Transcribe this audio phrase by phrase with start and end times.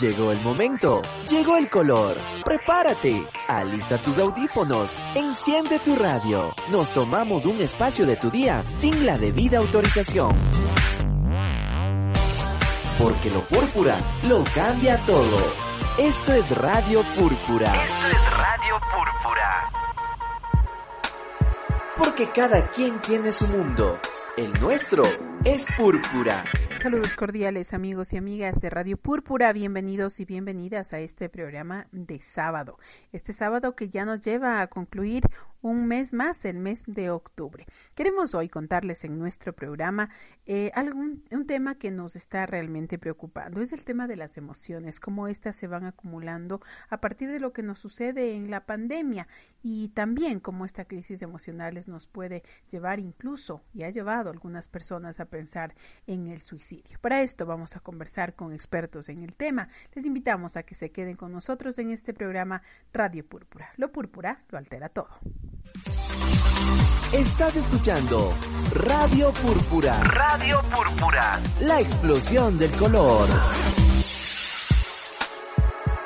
[0.00, 2.16] Llegó el momento, llegó el color.
[2.44, 6.54] Prepárate, alista tus audífonos, enciende tu radio.
[6.70, 10.34] Nos tomamos un espacio de tu día sin la debida autorización.
[12.98, 13.96] Porque lo púrpura
[14.28, 15.38] lo cambia todo.
[15.98, 17.66] Esto es Radio Púrpura.
[17.66, 19.70] Esto es Radio Púrpura.
[21.96, 23.98] Porque cada quien tiene su mundo.
[24.36, 25.04] El nuestro
[25.44, 26.44] es púrpura.
[26.84, 32.20] Saludos cordiales amigos y amigas de Radio Púrpura, bienvenidos y bienvenidas a este programa de
[32.20, 32.78] sábado.
[33.10, 35.22] Este sábado que ya nos lleva a concluir
[35.64, 37.66] un mes más, el mes de octubre.
[37.94, 40.10] Queremos hoy contarles en nuestro programa
[40.44, 43.62] eh, algún, un tema que nos está realmente preocupando.
[43.62, 46.60] Es el tema de las emociones, cómo éstas se van acumulando
[46.90, 49.26] a partir de lo que nos sucede en la pandemia
[49.62, 54.68] y también cómo esta crisis emocionales nos puede llevar incluso y ha llevado a algunas
[54.68, 55.74] personas a pensar
[56.06, 56.98] en el suicidio.
[57.00, 59.68] Para esto vamos a conversar con expertos en el tema.
[59.94, 62.60] Les invitamos a que se queden con nosotros en este programa
[62.92, 63.70] Radio Púrpura.
[63.78, 65.08] Lo púrpura lo altera todo.
[67.12, 68.34] Estás escuchando
[68.72, 70.02] Radio Púrpura.
[70.02, 71.40] Radio Púrpura.
[71.60, 73.28] La explosión del color.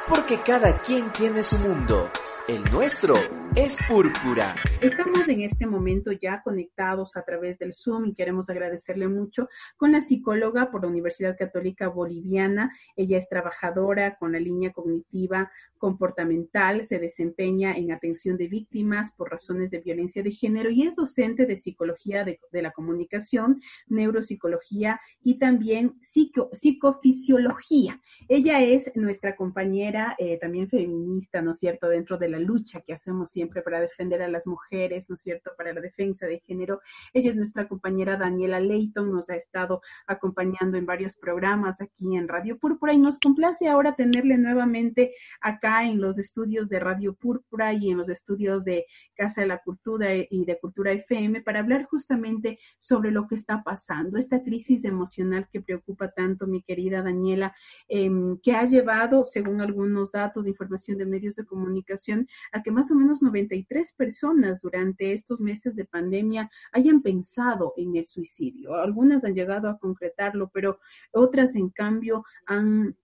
[0.09, 2.11] Porque cada quien tiene su mundo.
[2.47, 3.15] El nuestro
[3.57, 4.55] es púrpura.
[4.81, 9.93] Estamos en este momento ya conectados a través del Zoom y queremos agradecerle mucho con
[9.93, 12.73] la psicóloga por la Universidad Católica Boliviana.
[12.97, 19.31] Ella es trabajadora con la línea cognitiva comportamental, se desempeña en atención de víctimas por
[19.31, 25.39] razones de violencia de género y es docente de psicología de, la comunicación, neuropsicología y
[25.39, 28.01] también psico, psicofisiología.
[28.29, 32.93] Ella es nuestra compañera eh, también feminista, ¿no es cierto?, dentro de la lucha que
[32.93, 36.81] hacemos siempre para defender a las mujeres, ¿no es cierto?, para la defensa de género.
[37.13, 42.29] Ella es nuestra compañera Daniela Leighton, nos ha estado acompañando en varios programas aquí en
[42.29, 47.73] Radio Púrpura y nos complace ahora tenerle nuevamente acá en los estudios de Radio Púrpura
[47.73, 51.85] y en los estudios de Casa de la Cultura y de Cultura FM para hablar
[51.85, 57.55] justamente sobre lo que está pasando, esta crisis emocional que preocupa tanto, mi querida Daniela,
[57.89, 62.71] em, que ha llevado, según algunos datos de información de medios de comunicación, a que
[62.71, 68.75] más o menos 93 personas durante estos meses de pandemia hayan pensado en el suicidio.
[68.75, 70.79] Algunas han llegado a concretarlo, pero
[71.13, 72.97] otras, en cambio, han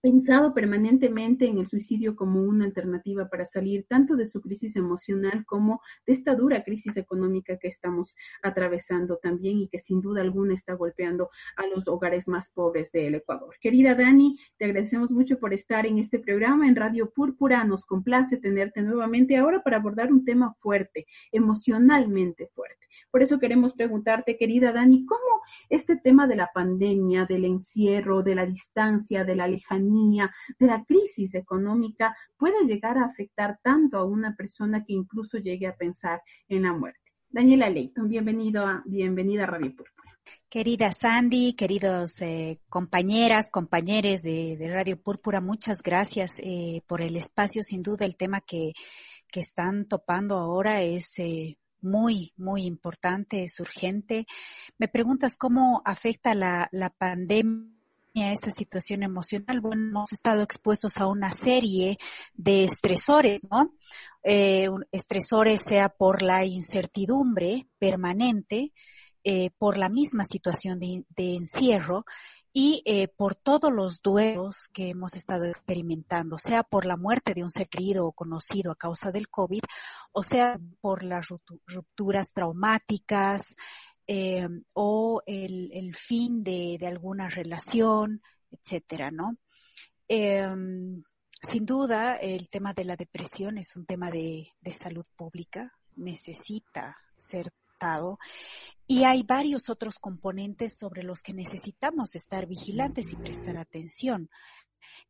[0.00, 5.44] pensado permanentemente en el suicidio como una alternativa para salir tanto de su crisis emocional
[5.46, 10.54] como de esta dura crisis económica que estamos atravesando también y que sin duda alguna
[10.54, 13.54] está golpeando a los hogares más pobres del Ecuador.
[13.60, 17.64] Querida Dani, te agradecemos mucho por estar en este programa en Radio Púrpura.
[17.64, 22.87] Nos complace tenerte nuevamente ahora para abordar un tema fuerte, emocionalmente fuerte.
[23.10, 28.34] Por eso queremos preguntarte, querida Dani, ¿cómo este tema de la pandemia, del encierro, de
[28.34, 34.04] la distancia, de la lejanía, de la crisis económica puede llegar a afectar tanto a
[34.04, 37.00] una persona que incluso llegue a pensar en la muerte?
[37.30, 39.98] Daniela Leighton, bienvenido a, bienvenida a Radio Púrpura.
[40.48, 47.62] Querida Sandy, queridos eh, compañeras, compañeros de, Radio Púrpura, muchas gracias eh, por el espacio.
[47.62, 48.72] Sin duda, el tema que,
[49.30, 54.26] que están topando ahora es eh, muy, muy importante, es urgente.
[54.78, 57.78] Me preguntas cómo afecta la, la pandemia
[58.16, 59.60] a esta situación emocional.
[59.60, 61.98] Bueno, hemos estado expuestos a una serie
[62.34, 63.74] de estresores, ¿no?
[64.22, 68.72] Eh, estresores sea por la incertidumbre permanente,
[69.24, 72.04] eh, por la misma situación de encierro
[72.52, 77.42] y eh, por todos los duelos que hemos estado experimentando, sea por la muerte de
[77.42, 79.62] un ser querido o conocido a causa del COVID,
[80.12, 81.28] o sea por las
[81.66, 83.54] rupturas traumáticas
[84.06, 89.36] eh, o el, el fin de, de, alguna relación, etcétera, ¿no?
[90.08, 90.48] Eh,
[91.40, 96.96] sin duda, el tema de la depresión es un tema de, de salud pública, necesita
[97.16, 97.52] ser
[98.86, 104.30] y hay varios otros componentes sobre los que necesitamos estar vigilantes y prestar atención.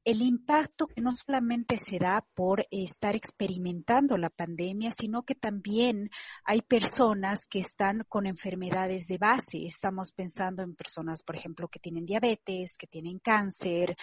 [0.05, 6.11] El impacto que no solamente se da por estar experimentando la pandemia, sino que también
[6.45, 9.67] hay personas que están con enfermedades de base.
[9.67, 13.97] Estamos pensando en personas, por ejemplo, que tienen diabetes, que tienen cáncer,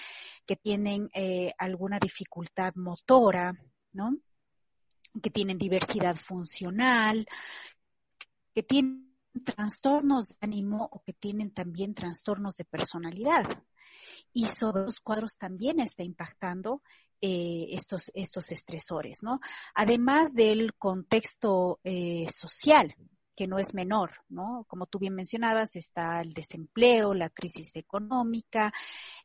[0.45, 3.53] que tienen eh, alguna dificultad motora,
[3.93, 4.15] ¿no?
[5.21, 7.25] Que tienen diversidad funcional,
[8.55, 9.13] que tienen
[9.43, 13.45] trastornos de ánimo o que tienen también trastornos de personalidad.
[14.31, 16.81] Y sobre los cuadros también está impactando
[17.21, 19.39] eh, estos, estos estresores, ¿no?
[19.73, 22.95] Además del contexto eh, social
[23.35, 24.65] que no es menor, ¿no?
[24.69, 28.71] Como tú bien mencionabas, está el desempleo, la crisis económica,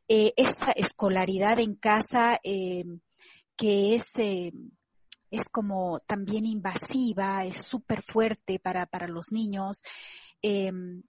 [0.09, 4.11] eh, esta escolaridad en casa que es,
[5.31, 9.81] es como también invasiva, es súper fuerte para, para los niños.
[10.41, 11.03] Em,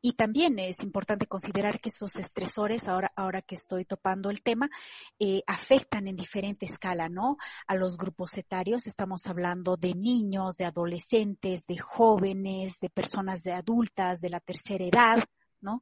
[0.00, 4.70] y también es importante considerar que esos estresores, ahora, ahora que estoy topando el tema,
[5.18, 7.36] eh, afectan en diferente escala, ¿no?
[7.66, 13.52] A los grupos etarios, estamos hablando de niños, de adolescentes, de jóvenes, de personas de
[13.52, 15.24] adultas, de la tercera edad,
[15.60, 15.80] ¿no?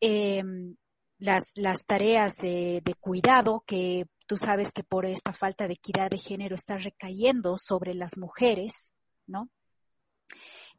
[0.00, 0.76] Em,
[1.18, 6.10] las, las tareas de, de cuidado que tú sabes que por esta falta de equidad
[6.10, 8.92] de género está recayendo sobre las mujeres,
[9.26, 9.50] ¿no?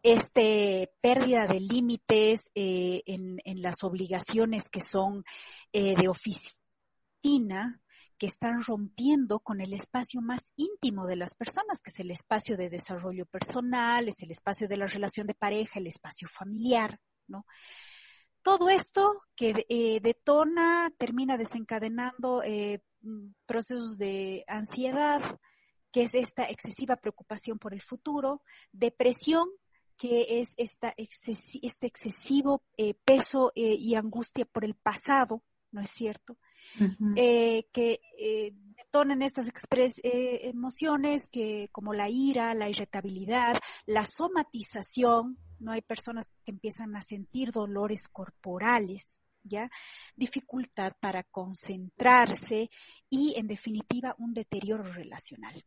[0.05, 5.23] este pérdida de límites eh, en, las obligaciones que son
[5.73, 7.81] eh, de oficina,
[8.19, 12.55] que están rompiendo con el espacio más íntimo de las personas, que es el espacio
[12.55, 17.47] de desarrollo personal, es el espacio de la relación de pareja, el espacio familiar, ¿no?
[18.45, 22.43] Todo esto que eh, detona, termina desencadenando
[23.01, 25.39] mm, procesos de ansiedad,
[25.91, 29.49] que es esta excesiva preocupación por el futuro, depresión,
[29.97, 35.41] que es esta este excesivo eh, peso eh, y angustia por el pasado,
[35.71, 36.37] ¿no es cierto?
[37.15, 39.47] eh, que eh, detonan estas
[40.03, 46.95] eh, emociones que como la ira, la irritabilidad, la somatización, no hay personas que empiezan
[46.95, 49.69] a sentir dolores corporales, ¿ya?
[50.15, 52.69] Dificultad para concentrarse
[53.09, 55.63] y en definitiva un deterioro relacional.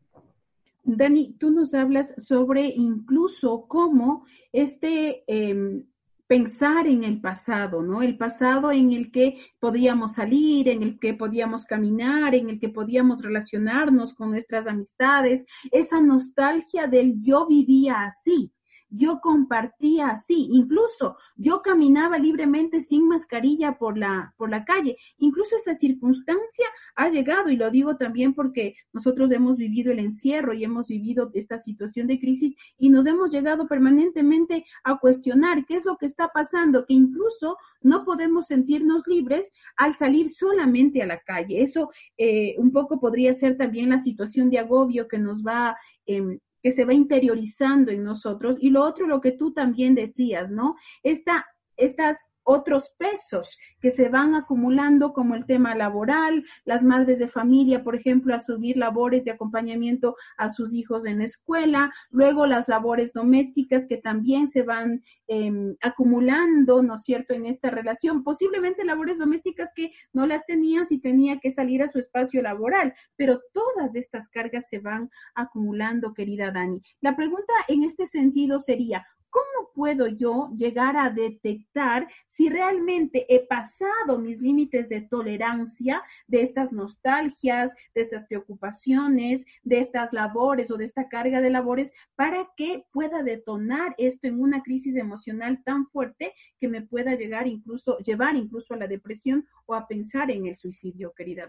[0.84, 5.84] Dani, tú nos hablas sobre incluso cómo este eh,
[6.28, 8.02] pensar en el pasado, ¿no?
[8.02, 12.68] El pasado en el que podíamos salir, en el que podíamos caminar, en el que
[12.68, 18.52] podíamos relacionarnos con nuestras amistades, esa nostalgia del yo vivía así
[18.90, 24.96] yo compartía así, incluso yo caminaba libremente sin mascarilla por la, por la calle.
[25.18, 30.52] Incluso esta circunstancia ha llegado, y lo digo también porque nosotros hemos vivido el encierro
[30.52, 35.76] y hemos vivido esta situación de crisis y nos hemos llegado permanentemente a cuestionar qué
[35.76, 41.06] es lo que está pasando, que incluso no podemos sentirnos libres al salir solamente a
[41.06, 41.62] la calle.
[41.62, 45.76] Eso eh, un poco podría ser también la situación de agobio que nos va
[46.06, 48.56] eh, que se va interiorizando en nosotros.
[48.60, 50.76] Y lo otro, lo que tú también decías, ¿no?
[51.02, 51.46] Esta,
[51.76, 57.84] estas otros pesos que se van acumulando como el tema laboral, las madres de familia,
[57.84, 63.12] por ejemplo, a subir labores de acompañamiento a sus hijos en escuela, luego las labores
[63.12, 69.18] domésticas que también se van eh, acumulando, ¿no es cierto?, en esta relación, posiblemente labores
[69.18, 73.94] domésticas que no las tenía si tenía que salir a su espacio laboral, pero todas
[73.94, 76.80] estas cargas se van acumulando, querida Dani.
[77.02, 83.46] La pregunta en este sentido sería, ¿cómo puedo yo llegar a detectar si realmente he
[83.46, 90.76] pasado mis límites de tolerancia de estas nostalgias, de estas preocupaciones, de estas labores o
[90.76, 95.86] de esta carga de labores para que pueda detonar esto en una crisis emocional tan
[95.88, 100.46] fuerte que me pueda llegar incluso, llevar incluso a la depresión o a pensar en
[100.46, 101.48] el suicidio, querida?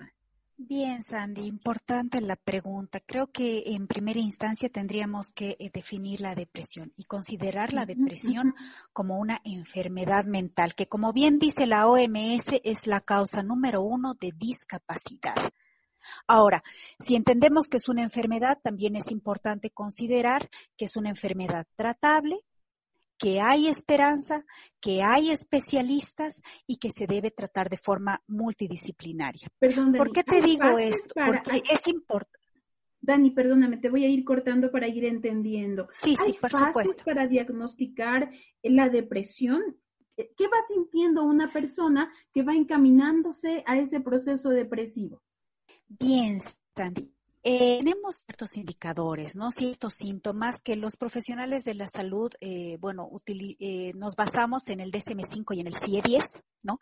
[0.62, 3.00] Bien, Sandy, importante la pregunta.
[3.00, 8.54] Creo que en primera instancia tendríamos que eh, definir la depresión y considerar la depresión
[8.92, 14.16] como una enfermedad mental, que como bien dice la OMS es la causa número uno
[14.16, 15.50] de discapacidad.
[16.28, 16.62] Ahora,
[17.00, 22.38] si entendemos que es una enfermedad, también es importante considerar que es una enfermedad tratable,
[23.20, 24.46] que hay esperanza,
[24.80, 29.50] que hay especialistas y que se debe tratar de forma multidisciplinaria.
[29.60, 31.14] ¿Por qué te digo esto?
[31.14, 32.40] Porque es importante.
[33.02, 35.88] Dani, perdóname, te voy a ir cortando para ir entendiendo.
[36.02, 37.04] Sí, sí, por supuesto.
[37.06, 38.32] para diagnosticar
[38.64, 39.62] la depresión?
[40.16, 45.22] ¿Qué va sintiendo una persona que va encaminándose a ese proceso depresivo?
[45.88, 46.40] Bien,
[46.76, 47.14] Sandy.
[47.42, 49.50] Eh, tenemos ciertos indicadores, ¿no?
[49.52, 54.92] Ciertos síntomas que los profesionales de la salud, eh, bueno, eh, nos basamos en el
[54.92, 56.26] DSM-5 y en el CIE-10,
[56.64, 56.80] ¿no?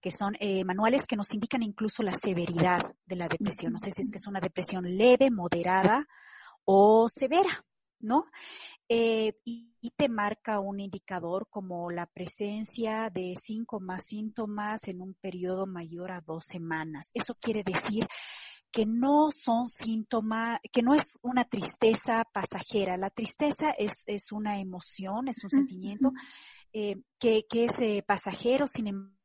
[0.00, 3.72] Que son eh, manuales que nos indican incluso la severidad de la depresión.
[3.72, 6.08] No sé si es que es una depresión leve, moderada
[6.64, 7.64] o severa,
[8.00, 8.24] ¿no?
[8.88, 9.32] Y,
[9.80, 15.66] y, te marca un indicador como la presencia de cinco más síntomas en un periodo
[15.68, 17.10] mayor a dos semanas.
[17.14, 18.08] Eso quiere decir
[18.70, 22.96] que no son síntomas, que no es una tristeza pasajera.
[22.96, 26.12] La tristeza es, es una emoción, es un sentimiento
[26.72, 29.19] eh, que, que, es eh, pasajero, sin embargo,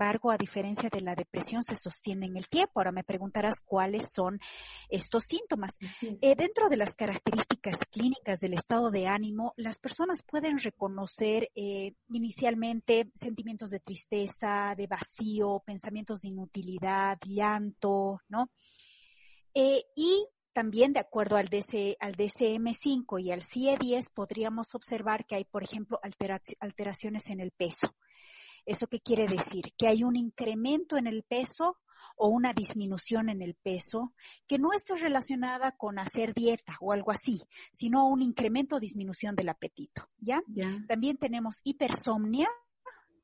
[0.00, 2.72] a diferencia de la depresión, se sostiene en el tiempo.
[2.76, 4.40] Ahora me preguntarás cuáles son
[4.88, 5.72] estos síntomas.
[6.00, 11.94] Eh, dentro de las características clínicas del estado de ánimo, las personas pueden reconocer eh,
[12.08, 18.50] inicialmente sentimientos de tristeza, de vacío, pensamientos de inutilidad, llanto, ¿no?
[19.54, 25.36] Eh, y también de acuerdo al, DC, al DCM5 y al CIE10 podríamos observar que
[25.36, 27.94] hay, por ejemplo, alteraciones en el peso.
[28.66, 29.72] ¿Eso qué quiere decir?
[29.76, 31.78] Que hay un incremento en el peso
[32.16, 34.12] o una disminución en el peso
[34.46, 39.34] que no está relacionada con hacer dieta o algo así, sino un incremento o disminución
[39.34, 40.42] del apetito, ¿ya?
[40.86, 42.48] También tenemos hipersomnia,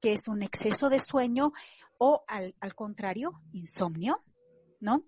[0.00, 1.52] que es un exceso de sueño,
[1.99, 4.23] o al, al contrario, insomnio,
[4.81, 5.05] ¿no?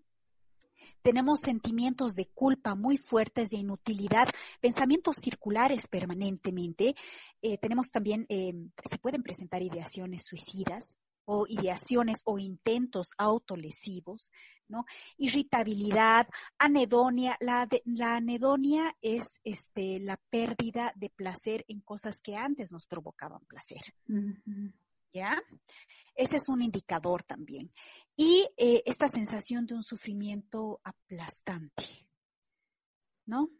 [1.08, 4.28] Tenemos sentimientos de culpa muy fuertes, de inutilidad,
[4.60, 6.94] pensamientos circulares permanentemente.
[7.40, 8.52] Eh, tenemos también, eh,
[8.84, 14.30] se pueden presentar ideaciones suicidas o ideaciones o intentos autolesivos,
[14.68, 14.84] ¿no?
[15.16, 17.38] Irritabilidad, anedonia.
[17.40, 23.40] La, la anedonia es este, la pérdida de placer en cosas que antes nos provocaban
[23.46, 23.80] placer.
[25.12, 25.42] ¿Ya?
[26.14, 27.72] Ese es un indicador también.
[28.16, 32.08] Y eh, esta sensación de un sufrimiento aplastante,
[33.26, 33.50] ¿no?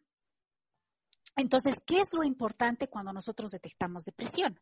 [1.37, 4.61] Entonces, ¿qué es lo importante cuando nosotros detectamos depresión?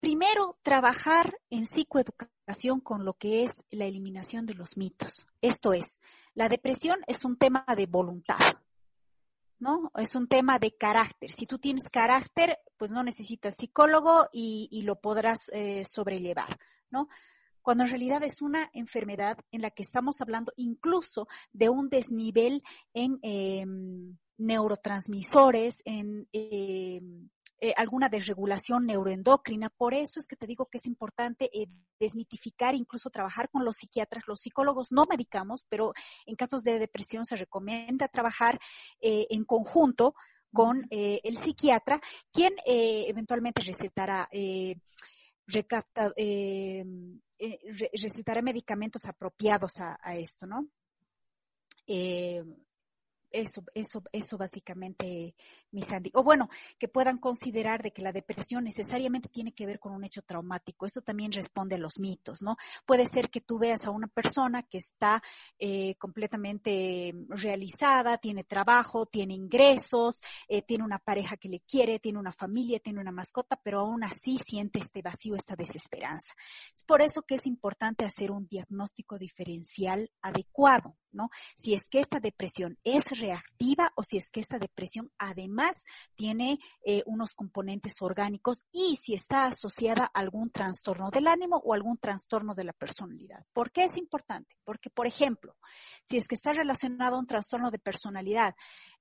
[0.00, 5.26] Primero, trabajar en psicoeducación con lo que es la eliminación de los mitos.
[5.40, 6.00] Esto es,
[6.34, 8.36] la depresión es un tema de voluntad.
[9.62, 9.92] ¿No?
[9.94, 11.30] Es un tema de carácter.
[11.30, 16.58] Si tú tienes carácter, pues no necesitas psicólogo y, lo podrás eh, sobrellevar,
[16.90, 17.08] ¿no?
[17.62, 22.64] Cuando en realidad es una enfermedad en la que estamos hablando incluso de un desnivel
[22.92, 27.28] en em, neurotransmisores, en em,
[27.64, 29.70] eh, alguna desregulación neuroendocrina.
[29.70, 31.68] Por eso es que te digo que es importante eh,
[32.00, 34.26] desmitificar, incluso trabajar con los psiquiatras.
[34.26, 35.92] Los psicólogos no medicamos, pero
[36.26, 38.58] en casos de depresión se recomienda trabajar
[39.00, 40.16] eh, en conjunto
[40.52, 41.98] con el psiquiatra,
[42.30, 44.28] quien eventualmente recetará
[45.46, 46.12] recapta,
[47.90, 50.68] recetará medicamentos apropiados a, esto, ¿no?
[53.32, 55.34] Eso, eso, eso básicamente,
[55.70, 56.10] mi Sandy.
[56.14, 56.48] O bueno,
[56.78, 60.86] que puedan considerar de que la depresión necesariamente tiene que ver con un hecho traumático.
[60.86, 62.56] Eso también responde a los mitos, ¿no?
[62.86, 65.22] Puede ser que tú veas a una persona que está
[65.58, 72.18] eh, completamente realizada, tiene trabajo, tiene ingresos, eh, tiene una pareja que le quiere, tiene
[72.18, 76.34] una familia, tiene una mascota, pero aún así siente este vacío, esta desesperanza.
[76.74, 81.30] Es por eso que es importante hacer un diagnóstico diferencial adecuado, ¿no?
[81.56, 85.84] Si es que esta depresión es reactiva o si es que esta depresión además
[86.16, 91.72] tiene eh, unos componentes orgánicos y si está asociada a algún trastorno del ánimo o
[91.72, 93.44] algún trastorno de la personalidad.
[93.52, 94.56] ¿Por qué es importante?
[94.64, 95.56] Porque, por ejemplo,
[96.04, 98.54] si es que está relacionado a un trastorno de personalidad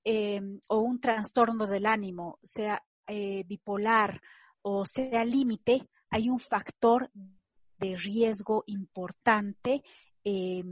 [0.04, 4.22] em, o un trastorno del ánimo, sea eh, bipolar
[4.62, 7.10] o sea límite, hay un factor
[7.78, 9.82] de riesgo importante
[10.24, 10.63] eh,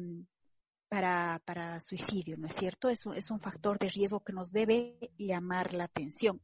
[0.89, 2.89] para, para suicidio, ¿no es cierto?
[2.89, 6.41] Es es un factor de riesgo que nos debe llamar la atención.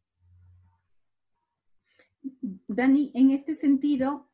[2.67, 4.29] Dani, en este sentido,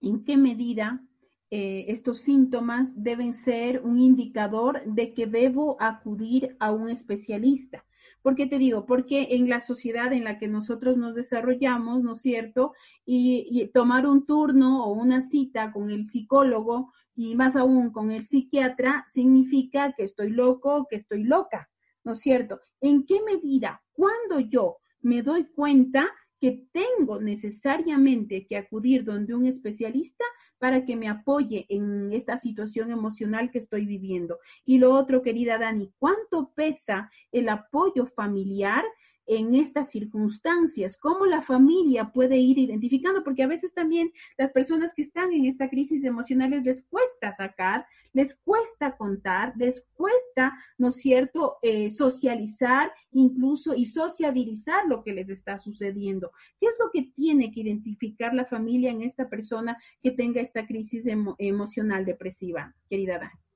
[0.00, 1.04] ¿en qué medida
[1.50, 7.84] eh, estos síntomas deben ser un indicador de que debo acudir a un especialista?
[8.22, 8.86] ¿Por qué te digo?
[8.86, 12.72] Porque en la sociedad en la que nosotros nos desarrollamos, ¿no es cierto?
[13.04, 18.24] Y, tomar un turno o una cita con el psicólogo y más aún con el
[18.24, 21.68] psiquiatra significa que estoy loco, que estoy loca,
[22.04, 22.60] ¿no es cierto?
[22.80, 26.08] ¿En qué medida, cuando yo me doy cuenta
[26.40, 30.24] que tengo necesariamente que acudir donde un especialista
[30.58, 34.38] para que me apoye en esta situación emocional que estoy viviendo.
[34.64, 38.84] Y lo otro, querida Dani, ¿cuánto pesa el apoyo familiar
[39.26, 44.92] en estas circunstancias, cómo la familia puede ir identificando, porque a veces también las personas
[44.94, 50.88] que están en esta crisis emocionales les cuesta sacar, les cuesta contar, les cuesta, ¿no
[50.88, 56.30] es cierto?, eh, socializar incluso y sociabilizar lo que les está sucediendo.
[56.60, 60.66] ¿Qué es lo que tiene que identificar la familia en esta persona que tenga esta
[60.66, 61.06] crisis
[61.38, 63.51] emocional depresiva, querida Dani?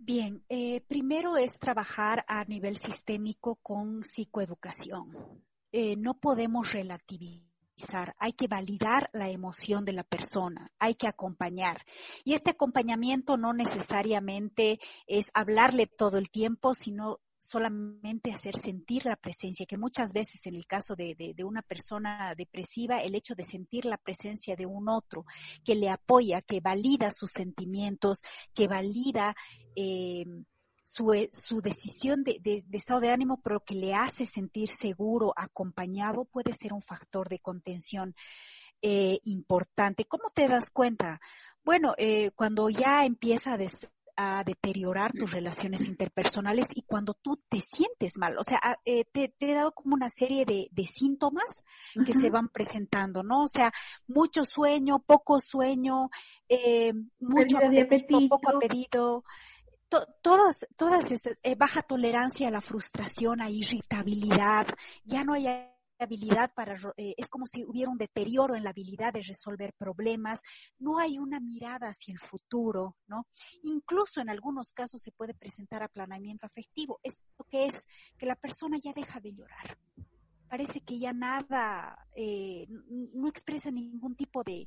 [0.00, 5.08] Bien, eh, primero es trabajar a nivel sistémico con psicoeducación.
[5.72, 11.84] Eh, no podemos relativizar, hay que validar la emoción de la persona, hay que acompañar.
[12.24, 14.78] Y este acompañamiento no necesariamente
[15.08, 20.56] es hablarle todo el tiempo, sino solamente hacer sentir la presencia, que muchas veces en
[20.56, 25.24] el caso de, una persona depresiva, el hecho de sentir la presencia de un otro
[25.64, 28.22] que le apoya, que valida sus sentimientos,
[28.54, 29.34] que valida
[29.76, 30.24] eh,
[30.84, 36.52] su, su, decisión de, estado de ánimo, pero que le hace sentir seguro, acompañado, puede
[36.54, 38.14] ser un factor de contención
[38.82, 40.06] eh, importante.
[40.06, 41.20] ¿Cómo te das cuenta?
[41.62, 43.58] Bueno, eh, cuando ya empieza a,
[44.20, 48.36] a deteriorar tus relaciones interpersonales y cuando tú te sientes mal.
[48.36, 51.62] O sea, eh, te, he dado como una serie de, síntomas
[52.04, 53.44] que se van presentando, ¿no?
[53.44, 53.70] O sea,
[54.08, 56.10] mucho sueño, poco sueño,
[56.48, 59.24] eh, mucho apetito, poco apetito.
[60.20, 64.66] todas, todas esas, eh, baja tolerancia a la frustración, a irritabilidad,
[65.04, 65.46] ya no hay
[66.04, 70.40] habilidad para, eh, es como si hubiera un deterioro en la habilidad de resolver problemas,
[70.78, 73.26] no hay una mirada hacia el futuro, ¿no?
[73.62, 77.00] Incluso en algunos casos se puede presentar aplanamiento afectivo.
[77.02, 77.74] Esto que es
[78.16, 79.78] que la persona ya deja de llorar.
[80.48, 84.66] Parece que ya nada, eh, no expresa ningún tipo de,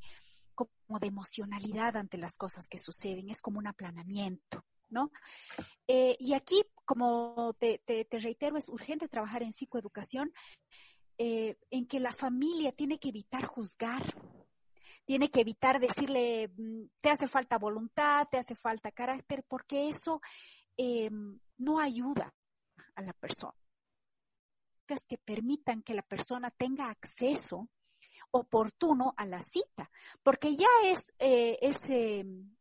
[0.54, 4.64] como de emocionalidad ante las cosas que suceden, es como un aplanamiento.
[4.90, 5.10] ¿No?
[5.88, 10.34] Eh, y aquí, como te, te, reitero, es urgente trabajar en psicoeducación
[11.24, 14.02] eh, en que la familia tiene que evitar juzgar,
[15.06, 20.20] tiene que evitar decirle, mm, te hace falta voluntad, te hace falta carácter, porque eso
[20.78, 21.12] eh,
[21.58, 22.34] no ayuda
[22.96, 23.54] a la persona.
[24.88, 27.70] Que permitan que la persona tenga acceso
[28.32, 29.92] oportuno a la cita,
[30.24, 31.78] porque ya es, eh, es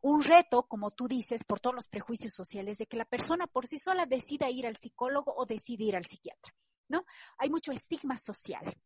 [0.02, 3.66] un reto, como tú dices, por todos los prejuicios sociales, de que la persona por
[3.66, 6.52] sí sola decida ir al psicólogo o decida ir al psiquiatra.
[6.90, 7.06] ¿No?
[7.38, 8.76] Hay mucho estigma social.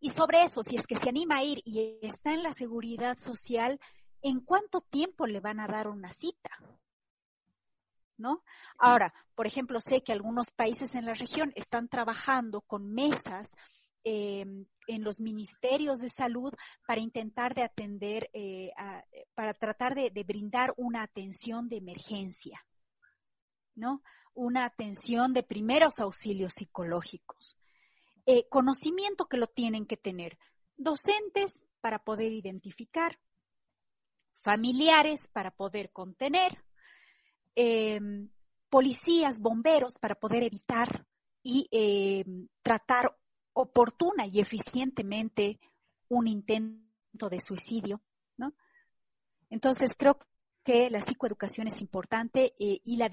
[0.00, 3.18] Y sobre eso, si es que se anima a ir y está en la seguridad
[3.18, 3.78] social,
[4.22, 6.50] ¿en cuánto tiempo le van a dar una cita?
[8.16, 8.42] ¿No?
[8.78, 13.48] Ahora, por ejemplo, sé que algunos países en la región están trabajando con mesas
[14.02, 16.52] em, en los ministerios de salud
[16.86, 18.72] para intentar de atender, eh,
[19.34, 22.64] para tratar de, de, brindar una atención de emergencia,
[23.74, 24.02] ¿no?
[24.34, 27.58] una atención de primeros auxilios psicológicos.
[28.26, 30.38] Eh, conocimiento que lo tienen que tener
[30.76, 33.18] docentes para poder identificar,
[34.32, 36.64] familiares para poder contener,
[37.54, 38.30] em,
[38.68, 41.06] policías, bomberos para poder evitar
[41.42, 43.16] y em, tratar
[43.52, 45.58] oportuna y eficientemente
[46.08, 48.00] un intento de suicidio,
[48.36, 48.54] ¿no?
[49.50, 50.18] Entonces creo
[50.62, 53.10] que la psicoeducación es importante eh, y la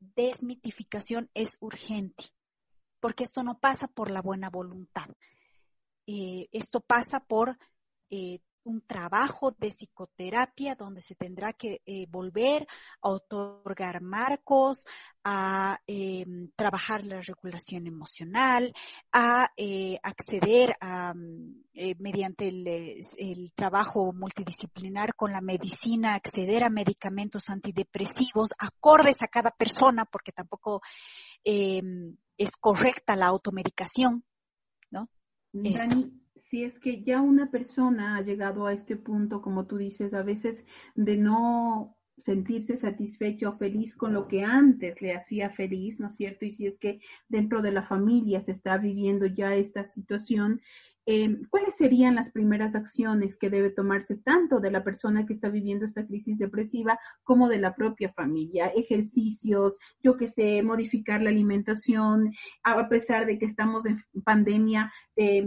[0.00, 2.24] desmitificación es urgente,
[3.00, 5.08] porque esto no pasa por la buena voluntad.
[6.06, 7.58] Eh, esto pasa por
[8.10, 12.66] eh, un trabajo de psicoterapia donde se tendrá que eh, volver
[13.00, 14.84] a otorgar marcos,
[15.22, 18.72] a em, trabajar la regulación emocional,
[19.12, 22.66] a eh, acceder a, mm, eh, mediante el,
[23.16, 30.32] el, trabajo multidisciplinar con la medicina, acceder a medicamentos antidepresivos acordes a cada persona, porque
[30.32, 30.82] tampoco
[31.44, 34.24] em, es correcta la automedicación,
[34.90, 35.08] ¿no?
[36.50, 40.22] Si es que ya una persona ha llegado a este punto, como tú dices, a
[40.22, 46.08] veces de no sentirse satisfecho o feliz con lo que antes le hacía feliz, ¿no
[46.08, 46.44] es cierto?
[46.44, 50.60] Y si es que dentro de la familia se está viviendo ya esta situación,
[51.06, 55.48] eh, ¿cuáles serían las primeras acciones que debe tomarse tanto de la persona que está
[55.48, 58.66] viviendo esta crisis depresiva como de la propia familia?
[58.68, 62.32] Ejercicios, yo que sé, modificar la alimentación,
[62.64, 65.46] a pesar de que estamos en pandemia, eh,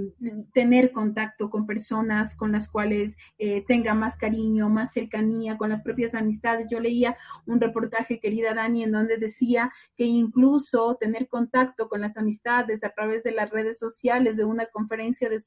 [0.54, 5.82] tener contacto con personas con las cuales eh, tenga más cariño, más cercanía, con las
[5.82, 6.68] propias amistades.
[6.72, 12.18] Yo leía un reportaje, querida Dani, en donde decía que incluso tener contacto con las
[12.18, 15.40] amistades a través de las redes sociales, de una conferencia de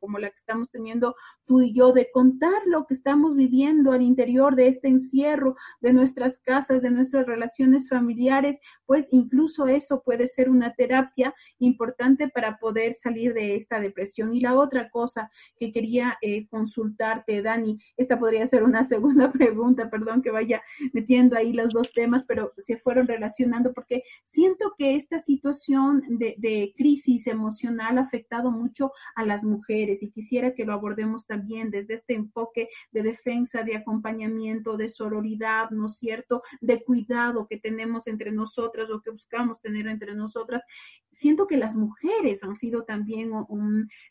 [0.00, 1.14] como la que estamos teniendo
[1.46, 5.92] tú y yo, de contar lo que estamos viviendo al interior de este encierro, de
[5.92, 12.58] nuestras casas, de nuestras relaciones familiares, pues incluso eso puede ser una terapia importante para
[12.58, 14.34] poder salir de esta depresión.
[14.34, 19.90] Y la otra cosa que quería eh, consultarte, Dani, esta podría ser una segunda pregunta,
[19.90, 24.96] perdón que vaya metiendo ahí los dos temas, pero se fueron relacionando porque siento que
[24.96, 30.54] esta situación de, de crisis emocional ha afectado mucho a la las mujeres y quisiera
[30.54, 35.96] que lo abordemos también desde este enfoque de defensa, de acompañamiento, de sororidad, ¿no es
[35.96, 40.62] cierto?, de cuidado que tenemos entre nosotras o que buscamos tener entre nosotras.
[41.10, 43.32] Siento que las mujeres han sido también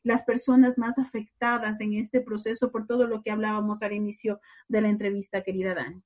[0.04, 4.82] las personas más afectadas en este proceso por todo lo que hablábamos al inicio de
[4.82, 6.04] la entrevista, querida Dani.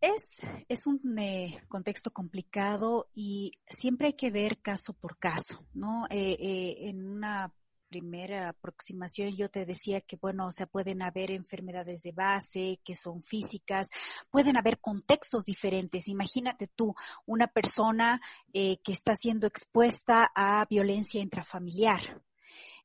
[0.00, 6.06] Es, es un eh, contexto complicado y siempre hay que ver caso por caso, ¿no?
[6.08, 7.52] Eh, eh, en una
[7.88, 12.94] primera aproximación yo te decía que, bueno, o sea, pueden haber enfermedades de base que
[12.94, 13.88] son físicas,
[14.30, 16.08] pueden haber contextos diferentes.
[16.08, 16.94] Imagínate tú,
[17.26, 18.20] una persona
[18.52, 22.22] que está siendo expuesta a violencia intrafamiliar,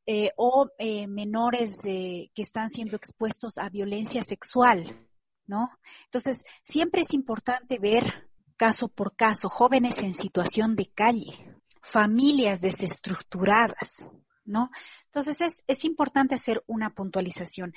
[0.05, 5.07] eh, o eh, menores que están siendo expuestos a violencia sexual.
[5.47, 5.69] ¿no?
[6.05, 13.91] Entonces, siempre es importante ver caso por caso, jóvenes en situación de calle, familias desestructuradas,
[14.45, 14.69] ¿no?
[15.05, 17.73] Entonces es, es importante hacer una puntualización.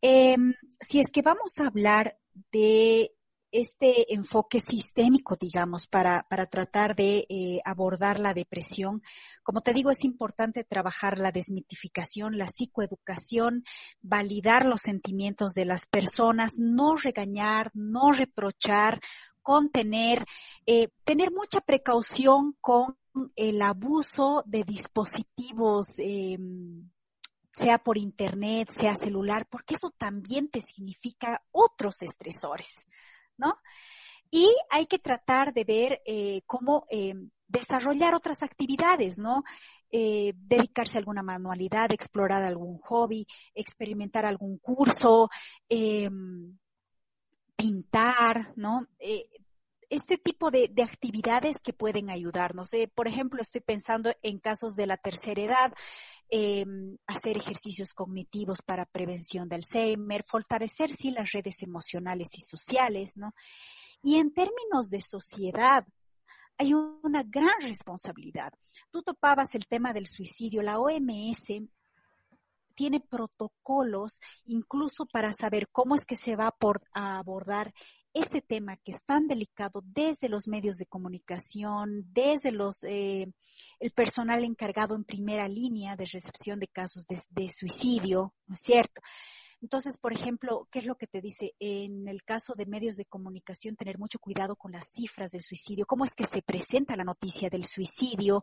[0.00, 2.18] Em, si es que vamos a hablar
[2.52, 3.12] de
[3.52, 9.02] este enfoque sistémico, digamos, para, para tratar de eh, abordar la depresión.
[9.42, 13.64] Como te digo, es importante trabajar la desmitificación, la psicoeducación,
[14.00, 19.00] validar los sentimientos de las personas, no regañar, no reprochar,
[19.42, 20.24] contener,
[20.66, 22.96] eh, tener mucha precaución con
[23.36, 25.86] el abuso de dispositivos.
[25.98, 26.38] Eh,
[27.52, 32.76] sea por internet, sea celular, porque eso también te significa otros estresores.
[33.40, 33.58] ¿no?
[34.30, 37.14] Y hay que tratar de ver eh, cómo eh,
[37.48, 39.42] desarrollar otras actividades, ¿no?
[39.90, 45.28] Eh, dedicarse a alguna manualidad, explorar algún hobby, experimentar algún curso,
[45.68, 46.56] em,
[47.56, 48.86] pintar, ¿no?
[49.90, 52.70] Este tipo de, de, actividades que pueden ayudarnos.
[52.94, 55.72] por ejemplo, estoy pensando en casos de la tercera edad,
[56.30, 56.64] eh,
[57.08, 63.34] hacer ejercicios cognitivos para prevención de Alzheimer, fortalecer sí las redes emocionales y sociales, ¿no?
[64.02, 65.84] Y en términos de sociedad,
[66.56, 68.52] hay una gran responsabilidad.
[68.90, 70.62] Tú topabas el tema del suicidio.
[70.62, 71.68] La OMS
[72.74, 76.54] tiene protocolos incluso para saber cómo es que se va
[76.94, 77.72] a abordar
[78.12, 83.28] este tema que es tan delicado desde los medios de comunicación, desde los eh,
[83.78, 89.00] el personal encargado en primera línea de recepción de casos de, suicidio, ¿no es cierto?
[89.62, 91.52] Entonces, por ejemplo, ¿qué es lo que te dice?
[91.58, 95.84] En el caso de medios de comunicación, tener mucho cuidado con las cifras del suicidio,
[95.84, 98.42] cómo es que se presenta la noticia del suicidio,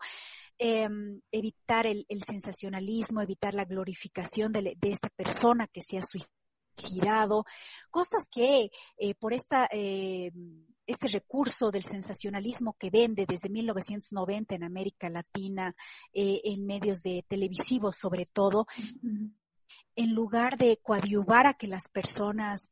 [0.59, 0.87] eh,
[1.31, 6.46] evitar el, el, sensacionalismo, evitar la glorificación de, de esta persona que se ha suicidado
[7.89, 10.31] cosas que eh, por esta, eh,
[10.85, 15.75] este recurso del sensacionalismo que vende desde 1990 en América Latina,
[16.13, 18.67] eh, en medios de televisivos sobre todo,
[19.95, 22.69] en lugar de coadyuvar a que las personas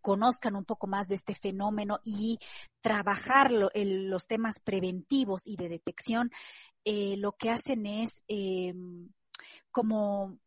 [0.00, 2.38] conozcan un poco más de este fenómeno y
[2.80, 6.30] trabajar los temas preventivos y de detección,
[6.84, 8.22] lo que hacen es
[9.70, 10.38] como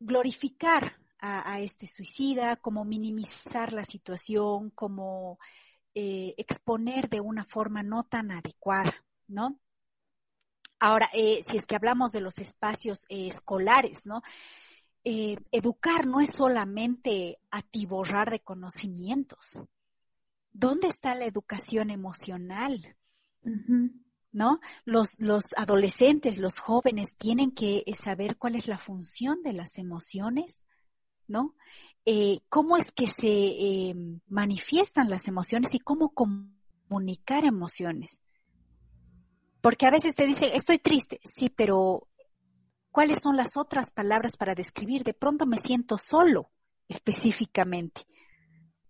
[0.00, 5.38] glorificar a, este suicida, como minimizar la situación, como
[5.94, 8.94] eh, exponer de una forma no tan adecuada,
[9.26, 9.60] ¿no?
[10.78, 14.22] Ahora, eh, si es que hablamos de los espacios eh, escolares, ¿no?
[15.10, 19.58] educar no es solamente atiborrar de conocimientos.
[20.52, 22.94] ¿Dónde está la educación emocional?
[24.32, 24.60] ¿No?
[24.84, 29.78] Los, los adolescentes, los jóvenes tienen que eh, saber cuál es la función de las
[29.78, 30.62] emociones,
[31.26, 31.54] ¿no?
[32.04, 33.94] Eh, cómo es que se eh,
[34.28, 38.22] manifiestan las emociones y cómo comunicar emociones.
[39.60, 42.08] Porque a veces te dicen, estoy triste, sí, pero
[42.90, 45.02] ¿cuáles son las otras palabras para describir?
[45.04, 46.50] De pronto me siento solo,
[46.88, 48.06] específicamente.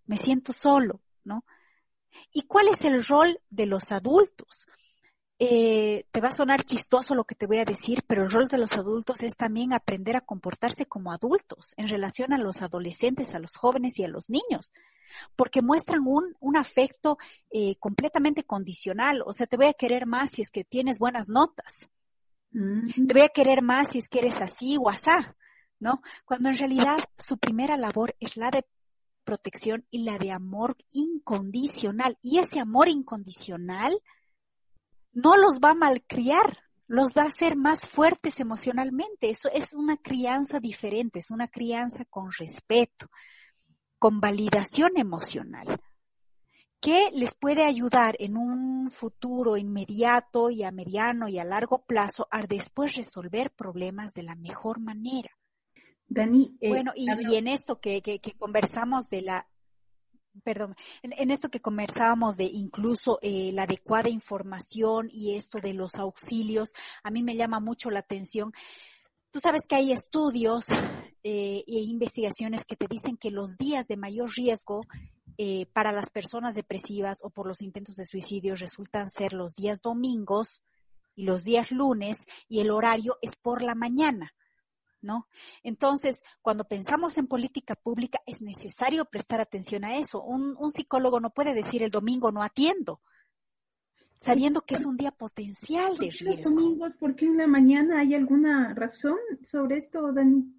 [0.06, 1.44] Me siento solo, ¿no?
[2.32, 4.66] ¿Y cuál es el rol de los adultos?
[5.40, 8.48] Eh, te va a sonar chistoso lo que te voy a decir, pero el rol
[8.48, 13.34] de los adultos es también aprender a comportarse como adultos en relación a los adolescentes,
[13.34, 14.72] a los jóvenes y a los niños,
[15.36, 17.18] porque muestran un, un afecto
[17.50, 19.22] eh, completamente condicional.
[19.24, 21.88] O sea, te voy a querer más si es que tienes buenas notas.
[22.50, 25.36] Te voy a querer más si es que eres así o asá,
[25.78, 26.02] ¿no?
[26.24, 28.64] Cuando en realidad su primera labor es la de
[29.22, 32.18] protección y la de amor incondicional.
[32.22, 34.00] Y ese amor incondicional
[35.12, 39.28] no los va a malcriar, los va a hacer más fuertes emocionalmente.
[39.28, 43.10] Eso es una crianza diferente, es una crianza con respeto,
[43.98, 45.80] con validación emocional,
[46.80, 52.28] que les puede ayudar en un futuro inmediato y a mediano y a largo plazo
[52.30, 55.30] a después resolver problemas de la mejor manera.
[56.06, 59.46] Dani, eh, bueno, y, y, en esto que, que, que conversamos de la
[60.42, 65.94] perdón, en, esto que conversábamos de incluso eh, la adecuada información y esto de los
[65.94, 66.72] auxilios,
[67.02, 68.52] a mí me llama mucho la atención.
[69.30, 70.66] Tú sabes que hay estudios
[71.22, 74.82] eh, e investigaciones que te dicen que los días de mayor riesgo
[75.36, 79.80] eh, para las personas depresivas o por los intentos de suicidio resultan ser los días
[79.82, 80.62] domingos
[81.14, 82.16] y los días lunes
[82.48, 84.32] y el horario es por la mañana.
[85.00, 85.28] ¿No?
[85.62, 90.20] Entonces, cuando pensamos en política pública, es necesario prestar atención a eso.
[90.20, 93.00] Un, un psicólogo no puede decir el domingo no atiendo,
[94.16, 96.50] sabiendo que es un día potencial de riesgo.
[96.50, 100.52] Los domingos, ¿por qué en la mañana hay alguna razón sobre esto, Dani?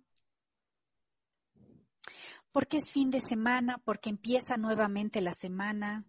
[2.52, 6.06] Porque es fin de semana, porque empieza nuevamente la semana,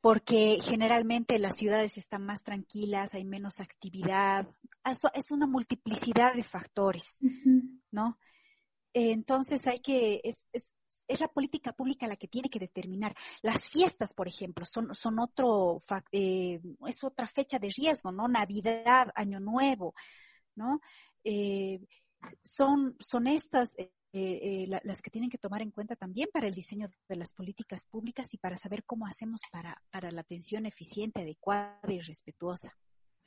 [0.00, 4.48] porque generalmente las ciudades están más tranquilas, hay menos actividad.
[4.84, 7.18] Es una multiplicidad de factores,
[7.90, 8.18] ¿no?
[8.92, 10.74] entonces hay que, es, es,
[11.06, 13.14] es, la política pública la que tiene que determinar.
[13.42, 15.78] Las fiestas, por ejemplo, son, son otro,
[16.12, 18.26] eh, es otra fecha de riesgo, ¿no?
[18.26, 19.94] Navidad, Año Nuevo,
[20.56, 20.80] ¿no?
[21.22, 21.80] Eh,
[22.42, 23.76] son, son estas
[24.12, 27.32] eh, eh las que tienen que tomar en cuenta también para el diseño de las
[27.32, 32.76] políticas públicas y para saber cómo hacemos para, para la atención eficiente, adecuada y respetuosa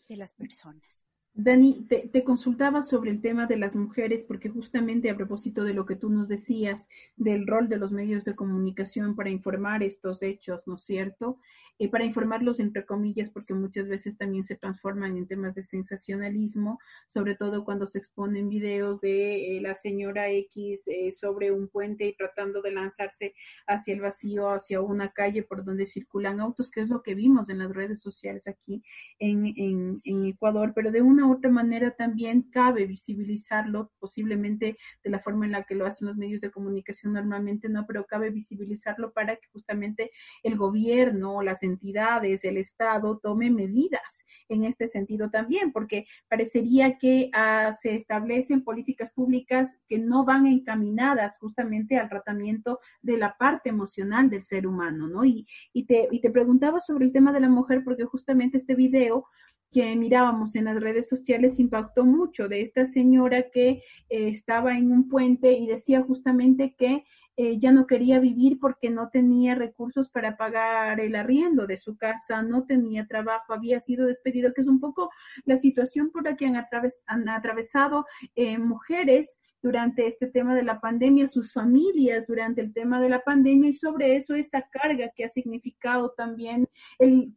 [0.08, 1.04] de las personas.
[1.36, 5.88] Dani, te, consultaba sobre el tema de las mujeres porque justamente a propósito de lo
[5.88, 10.68] que tú nos decías del rol de los medios de comunicación para informar estos hechos,
[10.68, 11.40] ¿no es cierto?
[11.80, 16.80] Eh, para informarlos entre comillas porque muchas veces también se transforman en temas de sensacionalismo,
[17.08, 22.06] sobre todo cuando se exponen videos de eh, la señora X eh, sobre un puente
[22.06, 23.34] y tratando de lanzarse
[23.66, 27.50] hacia el vacío, hacia una calle por donde circulan autos, que es lo que vimos
[27.50, 28.84] en las redes sociales aquí
[29.18, 35.52] en Ecuador, pero de una otra manera también cabe visibilizarlo, posiblemente de la forma en
[35.52, 39.48] la que lo hacen los medios de comunicación normalmente no, pero cabe visibilizarlo para que
[39.52, 40.12] justamente
[40.44, 47.30] el gobierno, las entidades, el Estado tome medidas en este sentido también, porque parecería que
[47.34, 53.70] ah, se establecen políticas públicas que no van encaminadas justamente al tratamiento de la parte
[53.70, 55.26] emocional del ser humano, ¿no?
[55.26, 58.76] Y, y, te, y te preguntaba sobre el tema de la mujer porque justamente este
[58.76, 59.26] video
[59.74, 64.92] que mirábamos en las redes sociales impactó mucho de esta señora que eh, estaba en
[64.92, 67.04] un puente y decía justamente que
[67.36, 71.98] eh, ya no quería vivir porque no tenía recursos para pagar el arriendo de su
[71.98, 75.10] casa, no tenía trabajo, había sido despedido, que es un poco
[75.46, 76.64] la situación por la que han,
[77.08, 78.06] han atravesado
[78.36, 83.22] eh, mujeres durante este tema de la pandemia, sus familias durante el tema de la
[83.22, 86.68] pandemia y sobre eso esta carga que ha significado también
[87.00, 87.34] el,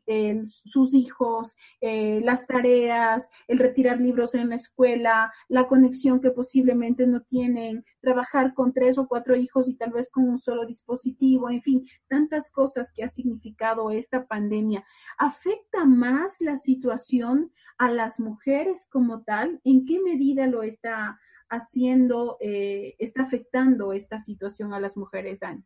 [0.65, 7.07] sus hijos, eh, las tareas, el retirar libros en la escuela, la conexión que posiblemente
[7.07, 11.49] no tienen, trabajar con tres o cuatro hijos y tal vez con un solo dispositivo,
[11.49, 14.85] en fin, tantas cosas que ha significado esta pandemia.
[15.19, 19.61] ¿Afecta más la situación a las mujeres como tal?
[19.63, 25.65] ¿En qué medida lo está haciendo, eh, está afectando esta situación a las mujeres, Dani?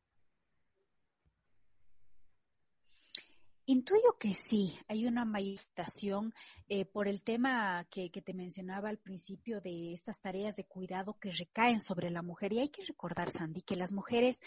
[3.66, 6.34] Intuyo que sí, hay una manifestación
[6.68, 11.16] eh, por el tema que, que, te mencionaba al principio de estas tareas de cuidado
[11.20, 12.52] que recaen sobre la mujer.
[12.52, 14.40] Y hay que recordar, Sandy, que las mujeres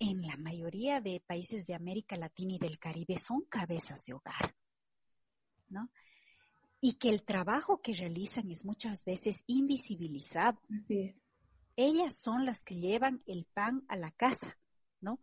[0.00, 4.56] en la mayoría de países de América Latina y del Caribe son cabezas de hogar,
[5.68, 5.88] ¿no?
[6.86, 10.60] Y que el trabajo que realizan es muchas veces invisibilizado.
[11.76, 14.58] Ellas son las que llevan el pan a la casa,
[15.00, 15.18] ¿no?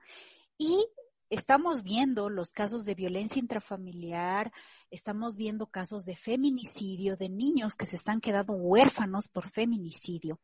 [0.57, 0.83] Y
[1.29, 4.51] estamos viendo los casos de violencia intrafamiliar,
[4.89, 10.39] estamos viendo casos de feminicidio, de niños que se están quedando huérfanos por feminicidio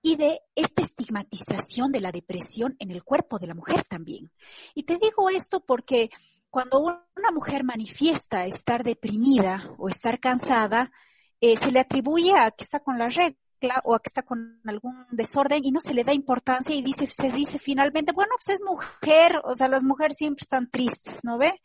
[0.00, 4.32] y de esta estigmatización de la depresión en el cuerpo de la mujer también.
[4.74, 6.08] Y te digo esto porque
[6.52, 10.92] cuando una mujer manifiesta estar deprimida o estar cansada,
[11.40, 14.60] eh, se le atribuye a que está con la regla o a que está con
[14.66, 18.60] algún desorden y no se le da importancia y dice, se dice finalmente, bueno, pues
[18.60, 21.58] es mujer, o sea, las mujeres siempre están tristes, ¿no ve?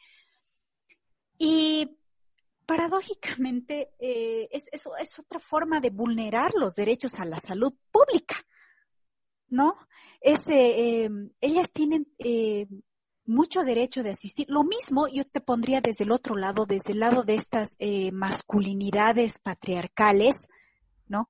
[1.37, 1.99] Y
[2.65, 8.37] paradójicamente eh, es, es, otra forma de vulnerar los derechos a la salud pública,
[9.49, 9.75] ¿no?
[10.21, 11.09] Es, eh, eh
[11.41, 12.67] ellas tienen eh,
[13.27, 14.47] mucho derecho de asistir.
[14.49, 18.11] Lo mismo yo te pondría desde el otro lado, desde el lado de estas eh,
[18.11, 20.47] masculinidades patriarcales,
[21.07, 21.29] ¿no?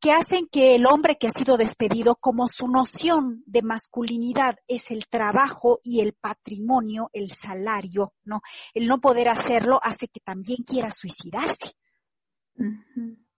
[0.00, 4.90] Que hacen que el hombre que ha sido despedido, como su noción de masculinidad es
[4.90, 8.40] el trabajo y el patrimonio, el salario, ¿no?
[8.74, 11.74] El no poder hacerlo hace que también quiera suicidarse,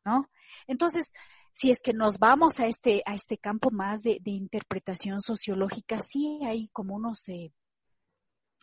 [0.04, 0.28] ¿no?
[0.66, 1.12] Entonces,
[1.52, 6.40] si es que nos vamos a este, a este campo más de, interpretación sociológica, sí
[6.44, 7.52] hay como unos eh,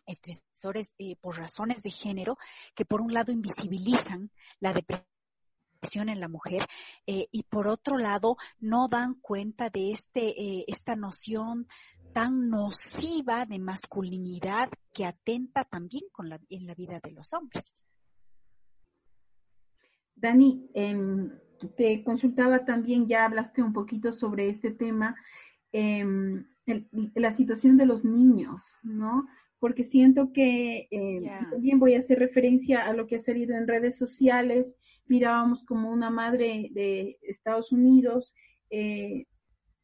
[0.08, 2.38] estresores eh, por razones de género
[2.76, 6.64] que por un lado invisibilizan la depresión en la mujer
[7.06, 11.68] eh, y por otro lado no dan cuenta de este eh, esta noción
[12.14, 17.76] tan nociva de masculinidad que atenta también con la, en la vida de los hombres.
[20.16, 21.32] Dani, em,
[21.76, 25.16] te consultaba también, ya hablaste un poquito sobre este tema,
[25.72, 26.48] em,
[27.14, 29.28] la situación de los niños, ¿no?
[29.60, 33.68] Porque siento que em, también voy a hacer referencia a lo que ha salido en
[33.68, 34.76] redes sociales.
[35.08, 38.34] Mirábamos como una madre de Estados Unidos
[38.70, 39.26] eh,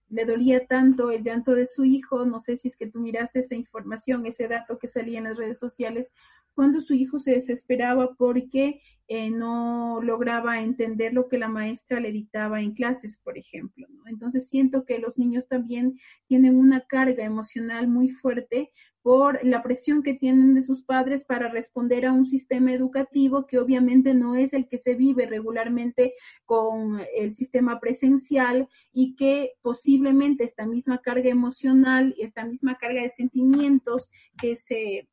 [0.09, 3.39] le dolía tanto el llanto de su hijo, no sé si es que tú miraste
[3.39, 6.13] esa información, ese dato que salía en las redes sociales,
[6.53, 12.11] cuando su hijo se desesperaba porque eh, no lograba entender lo que la maestra le
[12.11, 13.87] dictaba en clases, por ejemplo.
[14.07, 18.71] Entonces siento que los niños también tienen una carga emocional muy fuerte
[19.03, 23.59] por la presión que tienen de sus padres para responder a un sistema educativo que
[23.59, 26.13] obviamente no es el que se vive regularmente
[26.45, 33.09] con el sistema presencial y que posiblemente esta misma carga emocional, esta misma carga de
[33.09, 34.09] sentimientos
[34.41, 35.09] que se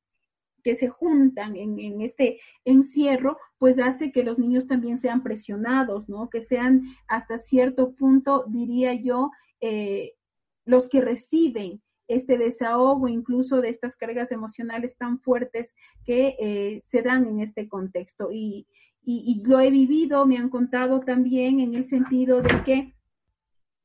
[0.62, 6.30] que se juntan en, este encierro, pues hace que los niños también sean presionados, ¿no?
[6.30, 10.14] Que sean hasta cierto punto, diría yo, eh,
[10.64, 15.72] los que reciben este desahogo incluso de estas cargas emocionales tan fuertes
[16.04, 18.30] que eh, se dan en este contexto.
[18.32, 18.66] Y,
[19.02, 22.94] y, lo he vivido, me han contado también en el sentido de que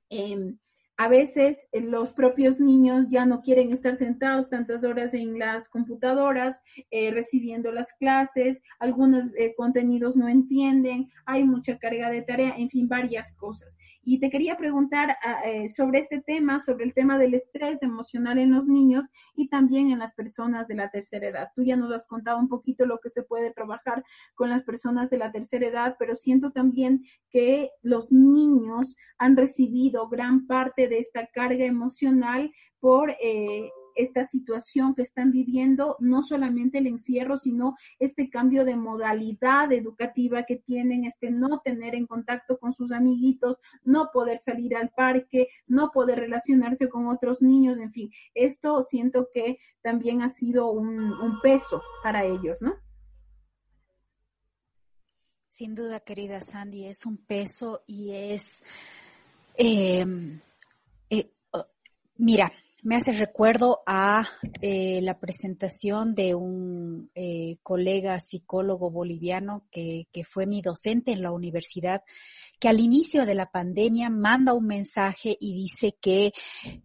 [0.09, 0.57] em,
[0.97, 5.67] a veces eh, los propios niños ya no quieren estar sentados tantas horas en las
[5.67, 12.55] computadoras eh, recibiendo las clases, algunos eh, contenidos no entienden, hay mucha carga de tarea,
[12.57, 13.77] en fin, varias cosas.
[14.07, 15.41] Y te quería preguntar ah,
[15.75, 19.03] sobre este tema, sobre el tema del estrés emocional en los niños
[19.35, 21.49] y también en las personas de la tercera edad.
[21.55, 24.03] Tú ya nos has contado un poquito lo que se puede trabajar
[24.35, 30.07] con las personas de la tercera edad, pero siento también que los niños han recibido
[30.07, 36.77] gran parte de esta carga emocional por eh, esta situación que están viviendo, no solamente
[36.77, 42.59] el encierro, sino este cambio de modalidad educativa que tienen, este no tener en contacto
[42.59, 47.91] con sus amiguitos, no poder salir al parque, no poder relacionarse con otros niños, en
[47.91, 52.73] fin, esto siento que también ha sido un, peso para ellos, ¿no?
[55.49, 58.63] Sin duda, querida Sandy, es un peso y es
[59.57, 60.03] eh,
[62.17, 64.23] Mira, me hace recuerdo a
[64.61, 71.31] eh, la presentación de un eh, colega psicólogo boliviano que, fue mi docente en la
[71.31, 72.03] universidad,
[72.57, 76.31] que al inicio de la pandemia manda un mensaje y dice que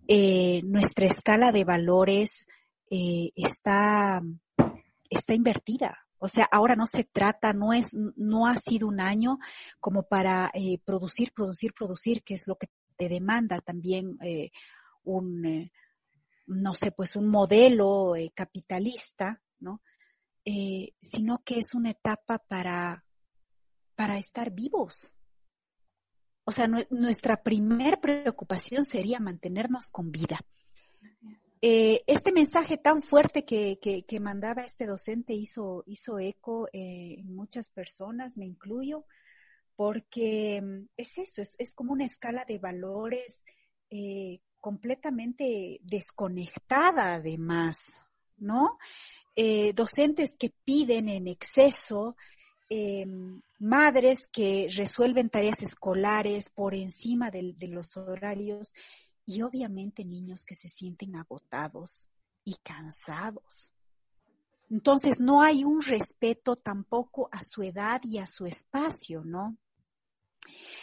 [0.08, 2.46] eh, nuestra escala de valores
[2.90, 4.20] está,
[5.08, 5.98] está invertida.
[6.18, 9.38] O sea, ahora no se trata, no es, no ha sido un año
[9.78, 10.50] como para
[10.84, 12.66] producir, producir, producir, que es lo que
[12.96, 14.18] te demanda también
[15.04, 15.72] un, eh,
[16.46, 19.82] no sé, pues un modelo eh, capitalista, ¿no?
[20.44, 23.04] Eh, sino que es una etapa para,
[23.94, 25.14] para estar vivos.
[26.44, 30.40] O sea, nuestra primer preocupación sería mantenernos con vida.
[31.60, 38.36] este mensaje tan fuerte que, que, mandaba este docente hizo, hizo eco en muchas personas,
[38.36, 39.04] me incluyo,
[39.76, 43.44] porque mm, es eso, es, es como una escala de valores
[44.60, 47.94] completamente desconectada además,
[48.38, 48.78] ¿no?
[49.36, 52.16] Eh, docentes que piden en exceso,
[52.68, 58.72] em, madres que resuelven tareas escolares por encima de, de los horarios
[59.26, 62.08] y obviamente niños que se sienten agotados
[62.44, 63.72] y cansados.
[64.70, 69.56] Entonces no hay un respeto tampoco a su edad y a su espacio, ¿no?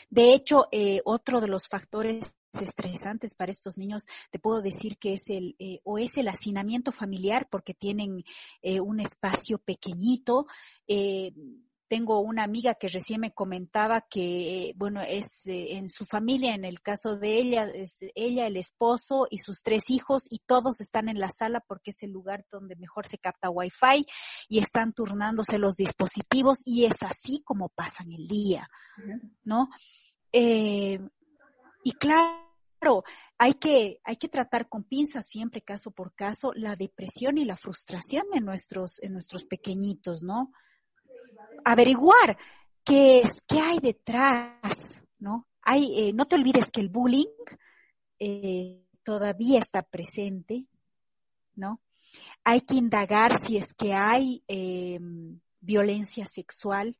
[0.10, 5.14] De hecho, eh, otro de los factores estresantes para estos niños, te puedo decir que
[5.14, 8.24] es el, eh, o es el hacinamiento familiar porque tienen
[8.62, 10.48] eh, un espacio pequeñito.
[10.88, 11.32] Eh,
[11.90, 16.82] tengo una amiga que recién me comentaba que, bueno, es en su familia, en el
[16.82, 21.18] caso de ella, es ella, el esposo y sus tres hijos y todos están en
[21.18, 24.06] la sala porque es el lugar donde mejor se capta wifi
[24.50, 28.70] y están turnándose los dispositivos y es así como pasan el día,
[29.46, 29.70] ¿no?
[31.84, 33.04] Y claro,
[33.38, 37.58] hay que, hay que tratar con pinzas siempre, caso por caso, la depresión y la
[37.58, 40.52] frustración en nuestros, en nuestros pequeñitos, ¿no?
[41.66, 42.38] Averiguar
[42.84, 44.80] qué es, qué hay detrás,
[45.20, 45.48] ¿no?
[45.62, 47.26] Hay, eh, no te olvides que el bullying
[48.20, 50.66] eh, todavía está presente,
[51.56, 51.82] ¿no?
[52.44, 56.98] Hay que indagar si es que hay em, violencia sexual.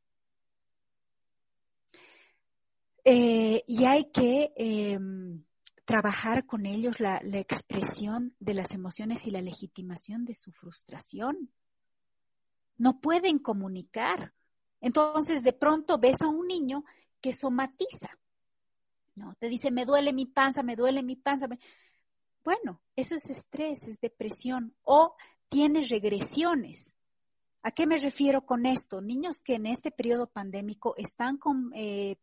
[3.10, 5.42] Eh, y hay que em,
[5.86, 11.50] trabajar con ellos la, expresión de las emociones y la legitimación de su frustración.
[12.76, 14.34] No pueden comunicar.
[14.82, 16.84] Entonces, de pronto ves a un niño
[17.22, 18.10] que somatiza.
[19.16, 21.48] No, te dice, me duele mi panza, me duele mi panza.
[22.44, 25.16] Bueno, eso es estrés, es depresión o
[25.48, 26.94] tiene regresiones.
[27.62, 29.00] ¿A qué me refiero con esto?
[29.00, 32.18] Niños que en este periodo pandémico están con eh,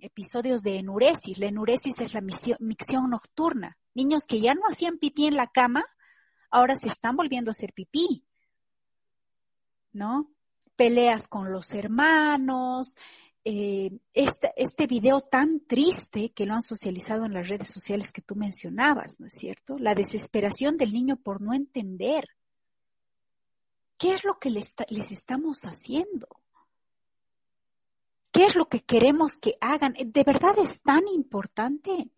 [0.00, 1.38] episodios de enuresis.
[1.38, 3.76] La enuresis es la micción nocturna.
[3.94, 5.84] Niños que ya no hacían pipí en la cama,
[6.50, 8.24] ahora se están volviendo a hacer pipí.
[9.92, 10.30] ¿No?
[10.76, 12.94] Peleas con los hermanos,
[13.44, 18.34] eh, este video tan triste que lo han socializado en las redes sociales que tú
[18.36, 19.78] mencionabas, ¿no es cierto?
[19.78, 22.28] La desesperación del niño por no entender.
[23.96, 24.74] ¿Qué es lo que les,
[25.10, 26.28] estamos haciendo?
[28.32, 29.94] ¿Qué es lo que queremos que hagan?
[29.94, 32.10] ¿De verdad es tan importante?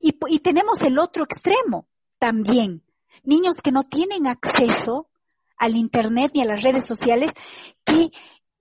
[0.00, 1.88] Y, y tenemos el otro extremo
[2.18, 2.82] también.
[3.24, 5.08] Niños que no tienen acceso
[5.56, 7.32] al Internet ni a las redes sociales,
[7.84, 8.10] que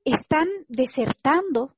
[0.06, 1.76] están desertando,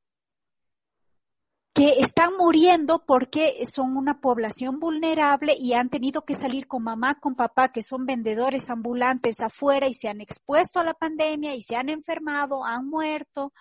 [1.73, 7.19] que están muriendo porque son una población vulnerable y han tenido que salir con mamá,
[7.19, 11.61] con papá, que son vendedores ambulantes afuera y se han expuesto a la pandemia y
[11.61, 13.53] se han enfermado, han muerto,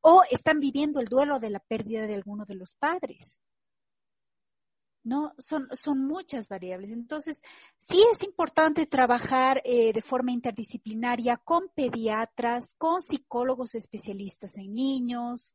[0.00, 3.40] o están viviendo el duelo de la pérdida de alguno de los padres.
[5.02, 5.34] ¿no?
[5.38, 6.90] Son, son muchas variables.
[6.90, 7.40] Entonces,
[7.78, 15.54] sí es importante trabajar eh, de forma interdisciplinaria con pediatras, con psicólogos especialistas en niños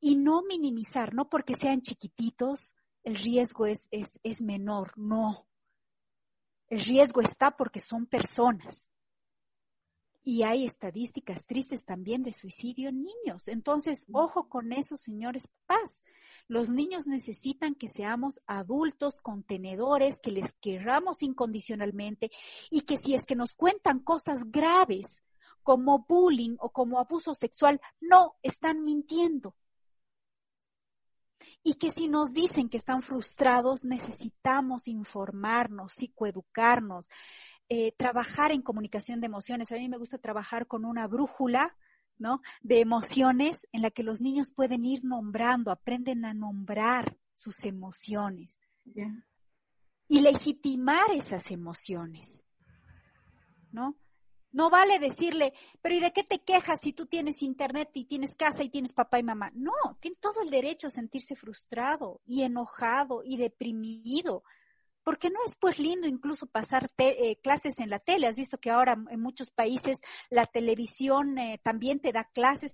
[0.00, 5.46] y no minimizar, no porque sean chiquititos, el riesgo es, es, es menor, no.
[6.68, 8.89] El riesgo está porque son personas.
[10.22, 13.48] Y hay estadísticas tristes también de suicidio en niños.
[13.48, 16.04] Entonces, ojo con eso, señores paz.
[16.46, 22.30] Los niños necesitan que seamos adultos contenedores, que les querramos incondicionalmente
[22.70, 25.22] y que si es que nos cuentan cosas graves
[25.62, 29.54] como bullying o como abuso sexual, no están mintiendo.
[31.62, 37.08] Y que si nos dicen que están frustrados, necesitamos informarnos, psicoeducarnos,
[37.70, 39.72] eh, trabajar en comunicación de emociones.
[39.72, 41.74] A mí me gusta trabajar con una brújula
[42.20, 42.42] ¿no?
[42.60, 48.60] De emociones en la que los niños pueden ir nombrando, aprenden a nombrar sus emociones.
[50.06, 52.44] Y legitimar esas emociones,
[53.72, 53.96] ¿no?
[54.52, 58.34] No vale decirle, pero ¿y de qué te quejas si tú tienes internet y tienes
[58.34, 59.50] casa y tienes papá y mamá?
[59.54, 64.42] No, tiene todo el derecho a sentirse frustrado y enojado y deprimido
[65.02, 68.26] porque no es pues lindo incluso pasar eh, clases en la tele.
[68.26, 69.98] Has visto que ahora en muchos países
[70.28, 72.72] la televisión eh, también te da clases.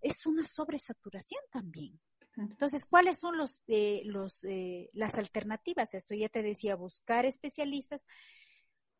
[0.00, 2.00] Es una sobresaturación también.
[2.36, 4.46] Entonces, ¿cuáles son los, eh, los,
[4.92, 6.14] las alternativas esto?
[6.14, 8.04] Ya te decía, buscar especialistas,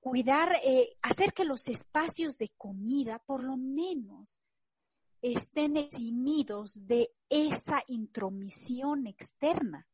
[0.01, 0.57] cuidar,
[1.03, 4.41] hacer que los espacios de comida, por lo menos,
[5.21, 9.87] estén eximidos de esa intromisión externa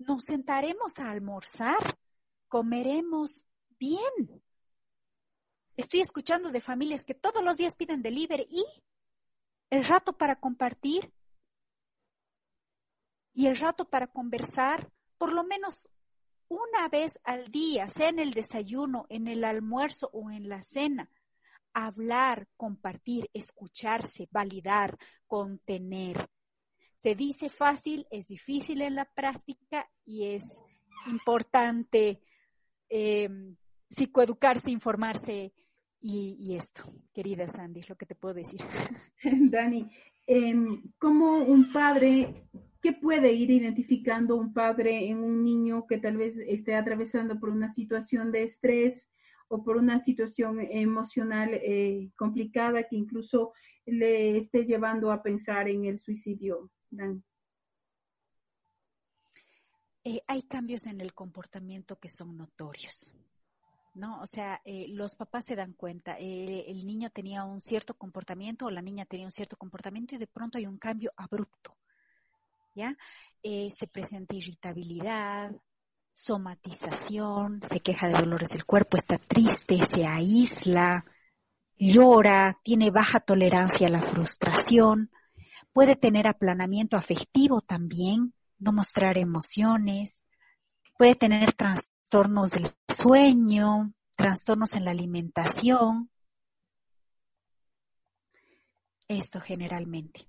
[0.00, 1.98] nos sentaremos a almorzar,
[2.48, 3.44] comeremos
[3.78, 4.42] bien.
[5.76, 8.64] Estoy escuchando de familias que todos los días piden delivery y
[9.70, 11.12] el rato para compartir
[13.32, 15.88] y el rato para conversar, por lo menos
[16.48, 21.10] una vez al día, sea en el desayuno, en el almuerzo o en la cena,
[21.72, 26.28] hablar, compartir, escucharse, validar, contener.
[27.00, 30.44] Se dice fácil, es difícil en la práctica y es
[31.06, 32.20] importante
[32.90, 33.56] em,
[33.88, 35.54] psicoeducarse, informarse
[36.02, 36.82] y, esto,
[37.14, 38.60] querida Sandy, es lo que te puedo decir.
[39.50, 39.90] Dani,
[40.26, 42.44] em, ¿cómo un padre,
[42.82, 47.48] qué puede ir identificando un padre en un niño que tal vez esté atravesando por
[47.48, 49.10] una situación de estrés
[49.48, 53.54] o por una situación emocional eh, complicada que incluso
[53.86, 56.70] le esté llevando a pensar en el suicidio?
[60.04, 63.12] Eh, hay cambios en el comportamiento que son notorios.
[63.94, 64.20] ¿no?
[64.20, 68.66] O sea, eh, los papás se dan cuenta, eh, el niño tenía un cierto comportamiento
[68.66, 71.76] o la niña tenía un cierto comportamiento y de pronto hay un cambio abrupto,
[72.74, 72.96] ¿ya?
[73.42, 75.50] se presenta irritabilidad,
[76.12, 81.04] somatización, se queja de dolores del cuerpo, está triste, se aísla,
[81.76, 85.10] llora, tiene baja tolerancia a la frustración,
[85.72, 90.26] Puede tener aplanamiento afectivo también, no mostrar emociones.
[90.98, 96.10] Puede tener trastornos del sueño, trastornos en la alimentación.
[99.08, 100.22] Esto generalmente.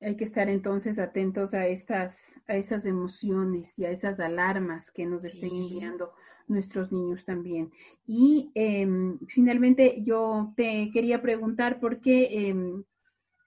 [0.00, 2.16] Hay que estar entonces atentos a estas,
[2.46, 6.12] a esas emociones y a esas alarmas que nos estén enviando
[6.46, 7.70] nuestros niños también.
[8.06, 12.84] Y em, finalmente yo te quería preguntar por qué em,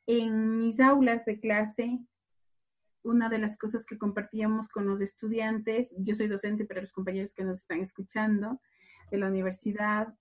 [0.08, 1.99] en mis aulas de clase,
[3.04, 7.34] una de las cosas que compartíamos con los estudiantes, yo soy docente para los compañeros
[7.34, 8.60] que nos están escuchando
[9.10, 10.14] de la universidad,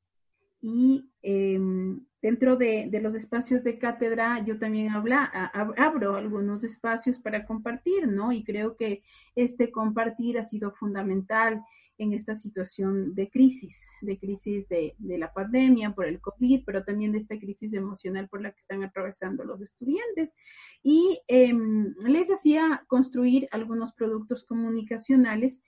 [0.62, 5.24] y em, dentro de, los espacios de cátedra yo también habla,
[5.54, 8.32] abro algunos espacios para compartir, ¿no?
[8.32, 9.02] Y creo que
[9.34, 11.64] este compartir ha sido fundamental
[12.00, 17.12] en esta situación de crisis, de crisis de, la pandemia por el COVID, pero también
[17.12, 20.34] de esta crisis emocional por la que están atravesando los estudiantes.
[20.82, 25.60] Y em, les hacía construir algunos productos comunicacionales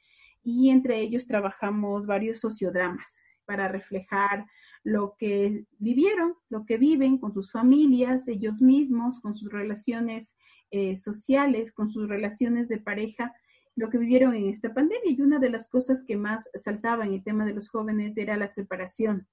[0.43, 3.15] y entre ellos trabajamos varios sociodramas
[3.45, 4.47] para reflejar
[4.85, 10.35] lo que vivieron, lo que viven con sus familias, ellos mismos, con sus relaciones
[10.71, 13.35] eh, sociales, con sus relaciones de pareja
[13.77, 15.11] lo que vivieron en esta pandemia.
[15.11, 18.37] Y una de las cosas que más saltaba en el tema de los jóvenes era
[18.37, 19.27] la separación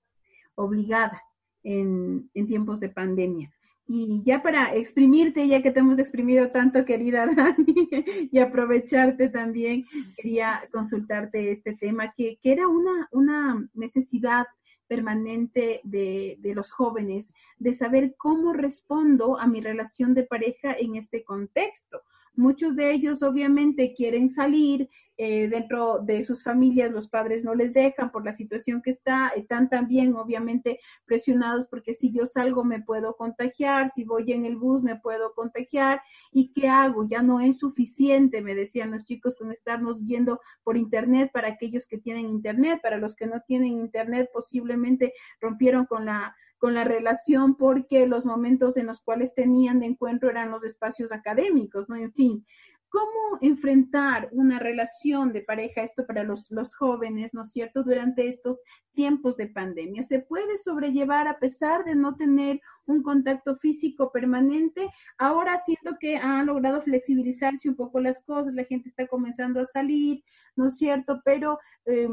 [0.56, 1.22] obligada
[1.64, 3.52] en, tiempos de pandemia.
[3.88, 7.90] Y ya para exprimirte, ya que te hemos exprimido tanto, querida Dani,
[8.32, 9.86] y aprovecharte también,
[10.16, 14.46] quería consultarte este tema, que, era una, una necesidad
[14.88, 20.96] permanente de, de, los jóvenes, de saber cómo respondo a mi relación de pareja en
[20.96, 22.02] este contexto.
[22.36, 24.90] Muchos de ellos obviamente quieren salir,
[25.22, 29.28] eh, dentro de sus familias los padres no les dejan por la situación que está,
[29.36, 34.56] están también obviamente presionados porque si yo salgo me puedo contagiar, si voy en el
[34.56, 36.02] bus me puedo contagiar
[36.32, 40.78] y qué hago, ya no es suficiente, me decían los chicos, con estarnos viendo por
[40.78, 45.12] internet para aquellos que tienen internet, para los que no tienen internet posiblemente
[45.42, 50.30] rompieron con la con la relación porque los momentos en los cuales tenían de encuentro
[50.30, 51.96] eran los espacios académicos, ¿no?
[51.96, 52.46] En fin,
[52.90, 58.28] ¿cómo enfrentar una relación de pareja, esto para los, los jóvenes, ¿no es cierto?, durante
[58.28, 58.62] estos
[58.94, 60.04] tiempos de pandemia.
[60.04, 64.90] ¿Se puede sobrellevar a pesar de no tener un contacto físico permanente?
[65.18, 69.66] Ahora siento que han logrado flexibilizarse un poco las cosas, la gente está comenzando a
[69.66, 70.24] salir,
[70.56, 71.22] ¿no es cierto?
[71.24, 71.60] Pero...
[71.86, 72.10] Eh,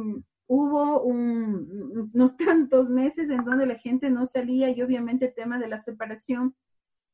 [0.47, 5.69] hubo unos tantos meses en donde la gente no salía y obviamente el tema de
[5.69, 6.55] la separación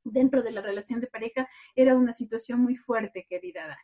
[0.05, 3.80] dentro de la relación de pareja era una situación muy fuerte, querida Dani.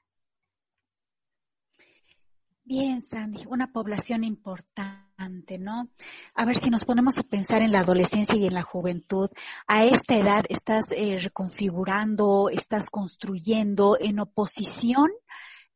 [2.64, 5.88] Bien, Sandy, una población importante, ¿no?
[6.34, 9.30] A ver si nos ponemos a pensar en la adolescencia y en la juventud.
[9.66, 15.08] A esta edad estás eh, reconfigurando, estás construyendo en oposición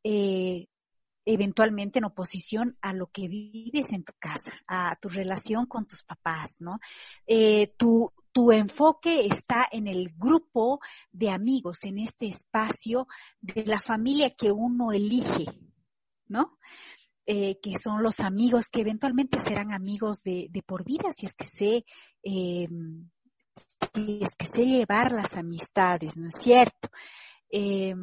[0.04, 0.66] eh,
[1.24, 6.02] eventualmente en oposición a lo que vives en tu casa, a tu relación con tus
[6.04, 6.78] papás, ¿no?
[7.26, 10.80] Eh, tu, tu enfoque está en el grupo
[11.12, 13.06] de amigos, en este espacio
[13.40, 15.46] de la familia que uno elige,
[16.28, 16.58] ¿no?
[17.24, 21.34] Eh, que son los amigos que eventualmente serán amigos de, de por vida, si es
[21.34, 21.84] que sé,
[22.24, 22.68] eh,
[23.94, 26.88] si es que sé llevar las amistades, ¿no es cierto?
[27.52, 27.94] Eh,